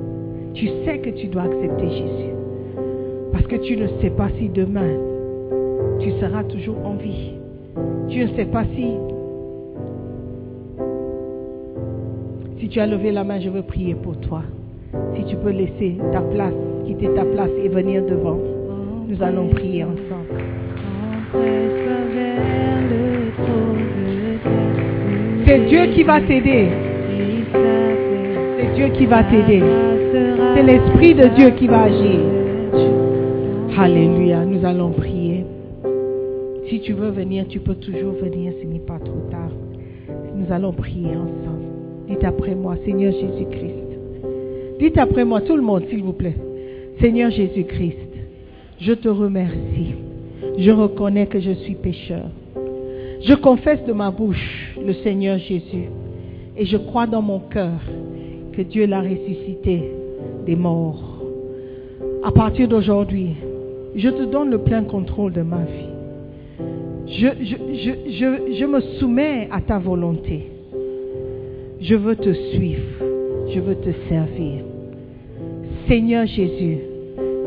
[0.53, 2.33] Tu sais que tu dois accepter Jésus.
[3.31, 4.91] Parce que tu ne sais pas si demain,
[5.99, 7.31] tu seras toujours en vie.
[8.09, 8.87] Tu ne sais pas si...
[12.59, 14.43] Si tu as levé la main, je veux prier pour toi.
[15.15, 16.53] Si tu peux laisser ta place,
[16.85, 18.37] quitter ta place et venir devant,
[19.07, 20.41] nous allons prier ensemble.
[25.45, 26.67] C'est Dieu qui va t'aider.
[28.57, 29.61] C'est Dieu qui va t'aider.
[30.55, 32.19] C'est l'Esprit de Dieu qui va agir.
[33.77, 35.45] Alléluia, nous allons prier.
[36.69, 39.51] Si tu veux venir, tu peux toujours venir, ce n'est pas trop tard.
[40.35, 41.65] Nous allons prier ensemble.
[42.07, 43.80] Dites après moi, Seigneur Jésus-Christ.
[44.81, 46.35] Dites après moi, tout le monde, s'il vous plaît.
[46.99, 47.99] Seigneur Jésus-Christ,
[48.79, 49.93] je te remercie.
[50.57, 52.25] Je reconnais que je suis pécheur.
[53.21, 55.85] Je confesse de ma bouche le Seigneur Jésus.
[56.57, 57.79] Et je crois dans mon cœur
[58.53, 59.83] que Dieu l'a ressuscité
[60.47, 61.21] des morts.
[62.23, 63.35] À partir d'aujourd'hui,
[63.95, 65.91] je te donne le plein contrôle de ma vie.
[67.07, 70.47] Je, me soumets à ta volonté.
[71.79, 72.81] Je veux te suivre.
[73.53, 74.70] Je veux te servir.
[75.87, 76.77] Seigneur Jésus,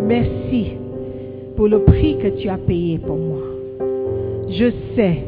[0.03, 0.73] merci
[1.57, 3.43] pour le prix que tu as payé pour moi.
[4.51, 5.19] Je sais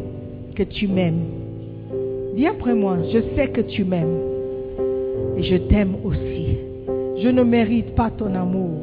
[0.55, 1.25] que tu m'aimes.
[2.35, 4.19] Dis après moi, je sais que tu m'aimes.
[5.37, 6.59] Et je t'aime aussi.
[7.19, 8.81] Je ne mérite pas ton amour,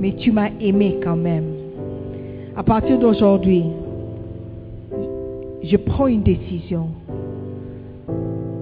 [0.00, 1.52] mais tu m'as aimé quand même.
[2.56, 3.64] À partir d'aujourd'hui,
[5.62, 6.88] je prends une décision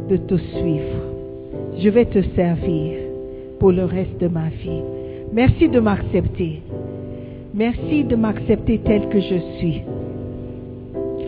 [0.08, 0.96] de te suivre.
[1.78, 3.05] Je vais te servir
[3.58, 4.82] pour le reste de ma vie.
[5.32, 6.62] Merci de m'accepter.
[7.54, 9.82] Merci de m'accepter tel que je suis.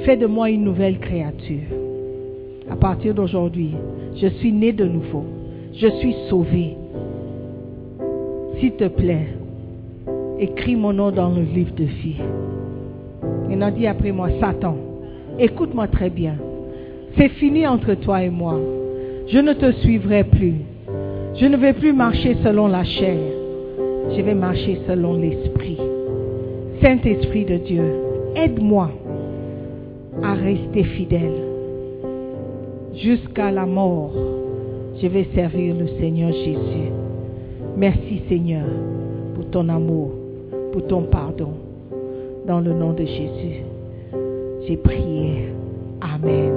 [0.05, 1.69] Fais de moi une nouvelle créature.
[2.71, 3.71] À partir d'aujourd'hui,
[4.17, 5.25] je suis né de nouveau.
[5.75, 6.77] Je suis sauvé.
[8.59, 9.29] S'il te plaît,
[10.39, 12.17] écris mon nom dans le livre de vie.
[13.49, 14.77] Maintenant, dit après moi, Satan,
[15.39, 16.35] écoute-moi très bien.
[17.17, 18.59] C'est fini entre toi et moi.
[19.29, 20.57] Je ne te suivrai plus.
[21.41, 23.17] Je ne vais plus marcher selon la chair.
[24.11, 25.79] Je vais marcher selon l'esprit.
[26.83, 27.85] Saint-Esprit de Dieu,
[28.35, 28.91] aide-moi
[30.23, 31.45] à rester fidèle.
[32.95, 34.13] Jusqu'à la mort,
[35.01, 36.91] je vais servir le Seigneur Jésus.
[37.77, 38.67] Merci Seigneur
[39.37, 40.11] pour ton amour,
[40.73, 41.53] pour ton pardon.
[42.49, 43.63] Dans le nom de Jésus,
[44.67, 45.53] j'ai prié.
[46.01, 46.53] Amen.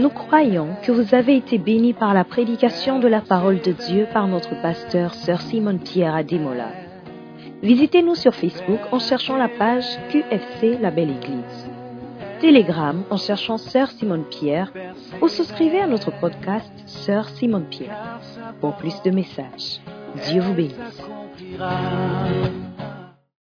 [0.00, 4.06] Nous croyons que vous avez été bénis par la prédication de la parole de Dieu
[4.10, 6.70] par notre pasteur Sœur Simone Pierre Ademola.
[7.62, 11.70] Visitez-nous sur Facebook en cherchant la page QFC La Belle Église.
[12.40, 14.72] Telegram en cherchant Sœur Simone Pierre
[15.20, 18.20] ou souscrivez à notre podcast Sœur Simone Pierre
[18.62, 19.82] pour plus de messages.
[20.26, 21.04] Dieu vous bénisse.